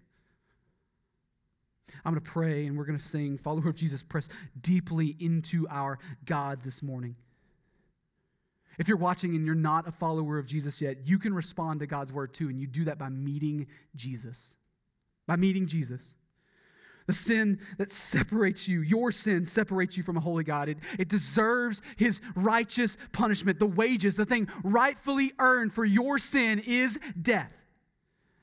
I'm 2.04 2.12
going 2.12 2.24
to 2.24 2.30
pray 2.30 2.66
and 2.66 2.76
we're 2.76 2.84
going 2.84 2.98
to 2.98 3.04
sing, 3.04 3.38
Follower 3.38 3.68
of 3.68 3.76
Jesus, 3.76 4.02
press 4.02 4.28
deeply 4.60 5.16
into 5.20 5.66
our 5.68 5.98
God 6.24 6.60
this 6.64 6.82
morning. 6.82 7.16
If 8.78 8.86
you're 8.86 8.96
watching 8.96 9.34
and 9.34 9.44
you're 9.44 9.54
not 9.56 9.88
a 9.88 9.92
follower 9.92 10.38
of 10.38 10.46
Jesus 10.46 10.80
yet, 10.80 11.06
you 11.06 11.18
can 11.18 11.34
respond 11.34 11.80
to 11.80 11.86
God's 11.86 12.12
word 12.12 12.32
too, 12.32 12.48
and 12.48 12.60
you 12.60 12.66
do 12.66 12.84
that 12.84 12.98
by 12.98 13.08
meeting 13.08 13.66
Jesus. 13.96 14.54
By 15.26 15.36
meeting 15.36 15.66
Jesus. 15.66 16.02
The 17.08 17.12
sin 17.12 17.58
that 17.78 17.92
separates 17.92 18.68
you, 18.68 18.82
your 18.82 19.10
sin 19.10 19.46
separates 19.46 19.96
you 19.96 20.02
from 20.02 20.16
a 20.16 20.20
holy 20.20 20.44
God. 20.44 20.68
It, 20.68 20.78
it 20.98 21.08
deserves 21.08 21.80
his 21.96 22.20
righteous 22.36 22.96
punishment. 23.12 23.58
The 23.58 23.66
wages, 23.66 24.14
the 24.14 24.26
thing 24.26 24.46
rightfully 24.62 25.32
earned 25.38 25.72
for 25.72 25.84
your 25.84 26.18
sin 26.18 26.60
is 26.60 26.98
death. 27.20 27.50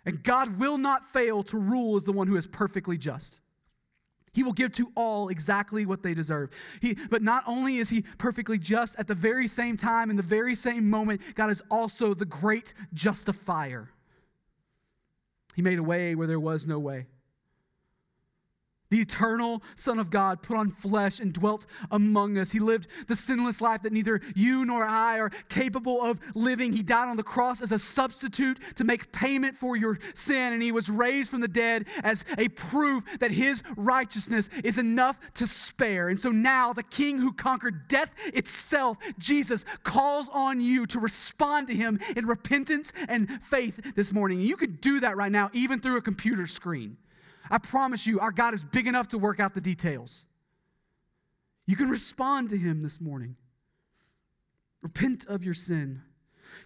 And 0.05 0.23
God 0.23 0.59
will 0.59 0.77
not 0.77 1.11
fail 1.13 1.43
to 1.43 1.57
rule 1.57 1.95
as 1.97 2.03
the 2.03 2.11
one 2.11 2.27
who 2.27 2.35
is 2.35 2.45
perfectly 2.45 2.97
just. 2.97 3.37
He 4.33 4.43
will 4.43 4.53
give 4.53 4.73
to 4.73 4.91
all 4.95 5.29
exactly 5.29 5.85
what 5.85 6.03
they 6.03 6.13
deserve. 6.13 6.49
He, 6.81 6.97
but 7.09 7.23
not 7.23 7.43
only 7.47 7.77
is 7.77 7.89
he 7.89 8.01
perfectly 8.17 8.57
just, 8.57 8.95
at 8.99 9.07
the 9.07 9.15
very 9.15 9.47
same 9.47 9.77
time, 9.77 10.09
in 10.09 10.17
the 10.17 10.23
very 10.23 10.55
same 10.55 10.89
moment, 10.89 11.21
God 11.35 11.49
is 11.49 11.61
also 11.71 12.13
the 12.13 12.25
great 12.25 12.73
justifier. 12.93 13.89
He 15.55 15.61
made 15.61 15.79
a 15.79 15.83
way 15.83 16.15
where 16.15 16.27
there 16.27 16.39
was 16.39 16.67
no 16.67 16.79
way. 16.79 17.07
The 18.95 19.01
eternal 19.01 19.61
Son 19.75 19.99
of 19.99 20.09
God 20.09 20.41
put 20.41 20.55
on 20.55 20.71
flesh 20.71 21.19
and 21.19 21.33
dwelt 21.33 21.65
among 21.91 22.37
us. 22.37 22.51
He 22.51 22.59
lived 22.59 22.87
the 23.09 23.15
sinless 23.17 23.59
life 23.59 23.81
that 23.83 23.91
neither 23.91 24.21
you 24.35 24.63
nor 24.63 24.85
I 24.85 25.19
are 25.19 25.31
capable 25.49 26.01
of 26.01 26.17
living. 26.33 26.71
He 26.71 26.81
died 26.81 27.09
on 27.09 27.17
the 27.17 27.21
cross 27.21 27.61
as 27.61 27.73
a 27.73 27.77
substitute 27.77 28.57
to 28.77 28.85
make 28.85 29.11
payment 29.11 29.57
for 29.57 29.75
your 29.75 29.99
sin, 30.13 30.53
and 30.53 30.63
he 30.63 30.71
was 30.71 30.87
raised 30.87 31.29
from 31.29 31.41
the 31.41 31.49
dead 31.49 31.87
as 32.05 32.23
a 32.37 32.47
proof 32.47 33.03
that 33.19 33.31
his 33.31 33.63
righteousness 33.75 34.47
is 34.63 34.77
enough 34.77 35.19
to 35.33 35.45
spare. 35.45 36.07
And 36.07 36.17
so 36.17 36.31
now, 36.31 36.71
the 36.71 36.81
King 36.81 37.17
who 37.17 37.33
conquered 37.33 37.89
death 37.89 38.11
itself, 38.27 38.95
Jesus, 39.19 39.65
calls 39.83 40.29
on 40.31 40.61
you 40.61 40.85
to 40.85 40.99
respond 41.01 41.67
to 41.67 41.75
him 41.75 41.99
in 42.15 42.27
repentance 42.27 42.93
and 43.09 43.41
faith 43.49 43.77
this 43.97 44.13
morning. 44.13 44.39
You 44.39 44.55
can 44.55 44.77
do 44.77 45.01
that 45.01 45.17
right 45.17 45.33
now, 45.33 45.49
even 45.51 45.81
through 45.81 45.97
a 45.97 46.01
computer 46.01 46.47
screen. 46.47 46.95
I 47.49 47.57
promise 47.57 48.05
you, 48.07 48.19
our 48.19 48.31
God 48.31 48.53
is 48.53 48.63
big 48.63 48.87
enough 48.87 49.09
to 49.09 49.17
work 49.17 49.39
out 49.39 49.53
the 49.53 49.61
details. 49.61 50.25
You 51.65 51.75
can 51.75 51.89
respond 51.89 52.49
to 52.49 52.57
Him 52.57 52.83
this 52.83 53.01
morning. 53.01 53.35
Repent 54.81 55.25
of 55.27 55.43
your 55.43 55.53
sin. 55.53 56.01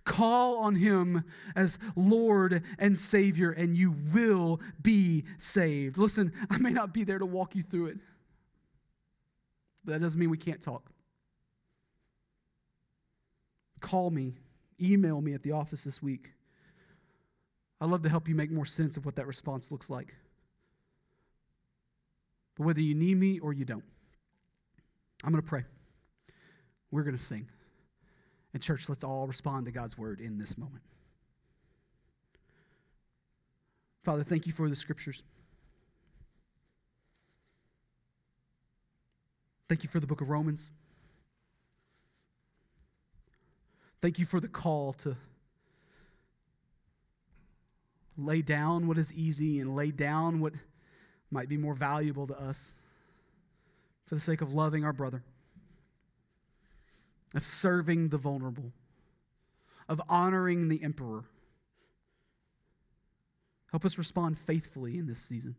Call 0.03 0.57
on 0.57 0.75
Him 0.75 1.23
as 1.55 1.77
Lord 1.95 2.63
and 2.77 2.97
Savior, 2.97 3.51
and 3.51 3.75
you 3.75 3.95
will 4.13 4.59
be 4.81 5.23
saved. 5.37 5.97
Listen, 5.97 6.31
I 6.49 6.57
may 6.57 6.71
not 6.71 6.93
be 6.93 7.03
there 7.03 7.19
to 7.19 7.25
walk 7.25 7.55
you 7.55 7.63
through 7.63 7.87
it, 7.87 7.97
but 9.83 9.93
that 9.93 10.01
doesn't 10.01 10.19
mean 10.19 10.29
we 10.29 10.37
can't 10.37 10.61
talk. 10.61 10.89
Call 13.79 14.09
me, 14.09 14.35
email 14.81 15.21
me 15.21 15.33
at 15.33 15.43
the 15.43 15.53
office 15.53 15.83
this 15.83 16.01
week. 16.01 16.31
I'd 17.81 17.89
love 17.89 18.03
to 18.03 18.09
help 18.09 18.27
you 18.27 18.35
make 18.35 18.51
more 18.51 18.65
sense 18.65 18.97
of 18.97 19.05
what 19.05 19.15
that 19.15 19.27
response 19.27 19.71
looks 19.71 19.89
like. 19.89 20.13
But 22.59 22.65
whether 22.65 22.81
you 22.81 22.93
need 22.93 23.17
me 23.17 23.39
or 23.39 23.53
you 23.53 23.63
don't, 23.63 23.85
I'm 25.23 25.31
going 25.31 25.41
to 25.41 25.47
pray. 25.47 25.63
We're 26.91 27.03
going 27.03 27.17
to 27.17 27.23
sing. 27.23 27.47
And, 28.53 28.61
church, 28.61 28.89
let's 28.89 29.03
all 29.03 29.27
respond 29.27 29.65
to 29.67 29.71
God's 29.71 29.97
word 29.97 30.19
in 30.19 30.37
this 30.37 30.57
moment. 30.57 30.83
Father, 34.03 34.25
thank 34.25 34.45
you 34.45 34.51
for 34.51 34.69
the 34.69 34.75
scriptures. 34.75 35.23
Thank 39.69 39.83
you 39.83 39.89
for 39.89 40.01
the 40.01 40.07
book 40.07 40.19
of 40.19 40.29
Romans. 40.29 40.69
Thank 44.01 44.19
you 44.19 44.25
for 44.25 44.41
the 44.41 44.47
call 44.49 44.93
to 44.93 45.15
lay 48.17 48.41
down 48.41 48.87
what 48.87 48.97
is 48.97 49.13
easy 49.13 49.61
and 49.61 49.77
lay 49.77 49.91
down 49.91 50.41
what 50.41 50.53
might 51.31 51.49
be 51.49 51.57
more 51.57 51.73
valuable 51.73 52.27
to 52.27 52.39
us 52.39 52.73
for 54.05 54.15
the 54.15 54.21
sake 54.21 54.41
of 54.41 54.53
loving 54.53 54.83
our 54.83 54.93
brother, 54.93 55.23
of 57.35 57.45
serving 57.45 58.09
the 58.09 58.17
vulnerable, 58.17 58.71
of 59.87 60.01
honoring 60.09 60.67
the 60.67 60.83
emperor. 60.83 61.23
Help 63.71 63.85
us 63.85 63.97
respond 63.97 64.37
faithfully 64.39 64.97
in 64.97 65.05
this 65.05 65.19
season. 65.19 65.55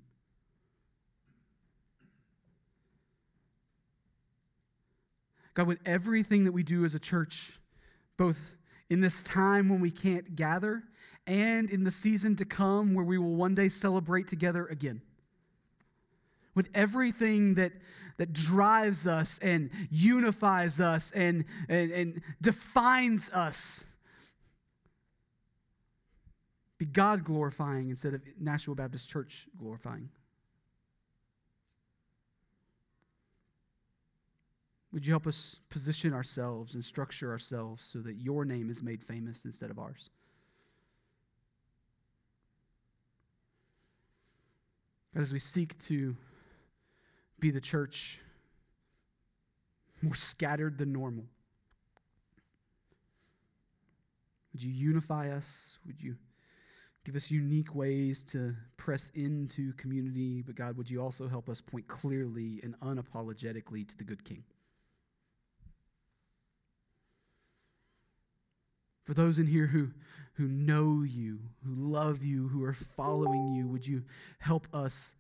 God, 5.54 5.66
would 5.66 5.80
everything 5.84 6.44
that 6.44 6.52
we 6.52 6.62
do 6.62 6.84
as 6.84 6.94
a 6.94 6.98
church, 6.98 7.52
both 8.16 8.36
in 8.88 9.00
this 9.00 9.22
time 9.22 9.68
when 9.68 9.80
we 9.80 9.90
can't 9.90 10.34
gather, 10.34 10.82
and 11.26 11.70
in 11.70 11.84
the 11.84 11.90
season 11.90 12.34
to 12.36 12.44
come 12.44 12.94
where 12.94 13.04
we 13.04 13.18
will 13.18 13.34
one 13.34 13.54
day 13.54 13.68
celebrate 13.68 14.26
together 14.26 14.66
again. 14.66 15.02
With 16.60 16.68
everything 16.74 17.54
that, 17.54 17.72
that 18.18 18.34
drives 18.34 19.06
us 19.06 19.38
and 19.40 19.70
unifies 19.88 20.78
us 20.78 21.10
and, 21.14 21.46
and, 21.70 21.90
and 21.90 22.22
defines 22.42 23.30
us. 23.30 23.82
Be 26.76 26.84
God 26.84 27.24
glorifying 27.24 27.88
instead 27.88 28.12
of 28.12 28.20
Nashville 28.38 28.74
Baptist 28.74 29.08
Church 29.08 29.48
glorifying. 29.58 30.10
Would 34.92 35.06
you 35.06 35.12
help 35.14 35.26
us 35.26 35.56
position 35.70 36.12
ourselves 36.12 36.74
and 36.74 36.84
structure 36.84 37.30
ourselves 37.30 37.88
so 37.90 38.00
that 38.00 38.16
your 38.16 38.44
name 38.44 38.68
is 38.68 38.82
made 38.82 39.02
famous 39.02 39.46
instead 39.46 39.70
of 39.70 39.78
ours? 39.78 40.10
As 45.14 45.32
we 45.32 45.38
seek 45.38 45.78
to 45.86 46.16
be 47.40 47.50
the 47.50 47.60
church 47.60 48.18
more 50.02 50.14
scattered 50.14 50.78
than 50.78 50.92
normal, 50.92 51.24
would 54.52 54.62
you 54.62 54.70
unify 54.70 55.30
us? 55.30 55.78
Would 55.86 56.00
you 56.00 56.16
give 57.04 57.16
us 57.16 57.30
unique 57.30 57.74
ways 57.74 58.22
to 58.24 58.54
press 58.76 59.10
into 59.14 59.72
community? 59.74 60.42
But 60.42 60.54
God, 60.54 60.76
would 60.76 60.90
you 60.90 61.00
also 61.00 61.28
help 61.28 61.48
us 61.48 61.60
point 61.60 61.86
clearly 61.88 62.60
and 62.62 62.78
unapologetically 62.80 63.88
to 63.88 63.96
the 63.96 64.04
good 64.04 64.24
King? 64.24 64.42
For 69.04 69.14
those 69.14 69.38
in 69.38 69.46
here 69.46 69.66
who, 69.66 69.88
who 70.34 70.46
know 70.46 71.02
you, 71.02 71.40
who 71.64 71.74
love 71.74 72.22
you, 72.22 72.48
who 72.48 72.62
are 72.64 72.76
following 72.96 73.54
you, 73.54 73.66
would 73.66 73.86
you 73.86 74.04
help 74.38 74.68
us 74.72 75.12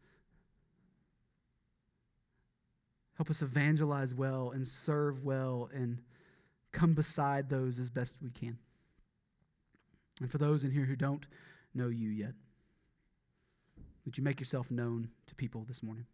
help 3.20 3.28
us 3.28 3.42
evangelize 3.42 4.14
well 4.14 4.50
and 4.54 4.66
serve 4.66 5.22
well 5.22 5.68
and 5.74 5.98
come 6.72 6.94
beside 6.94 7.50
those 7.50 7.78
as 7.78 7.90
best 7.90 8.14
we 8.22 8.30
can. 8.30 8.56
And 10.22 10.30
for 10.30 10.38
those 10.38 10.64
in 10.64 10.70
here 10.70 10.86
who 10.86 10.96
don't 10.96 11.26
know 11.74 11.88
you 11.88 12.08
yet, 12.08 12.32
would 14.06 14.16
you 14.16 14.24
make 14.24 14.40
yourself 14.40 14.70
known 14.70 15.06
to 15.26 15.34
people 15.34 15.66
this 15.68 15.82
morning? 15.82 16.06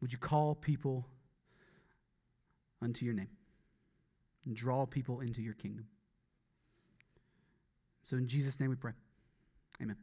Would 0.00 0.12
you 0.12 0.18
call 0.18 0.54
people 0.54 1.04
unto 2.80 3.04
your 3.04 3.14
name 3.14 3.30
and 4.46 4.54
draw 4.54 4.86
people 4.86 5.18
into 5.22 5.42
your 5.42 5.54
kingdom? 5.54 5.88
So 8.04 8.16
in 8.16 8.28
Jesus' 8.28 8.60
name 8.60 8.70
we 8.70 8.76
pray. 8.76 8.92
Amen. 9.82 9.96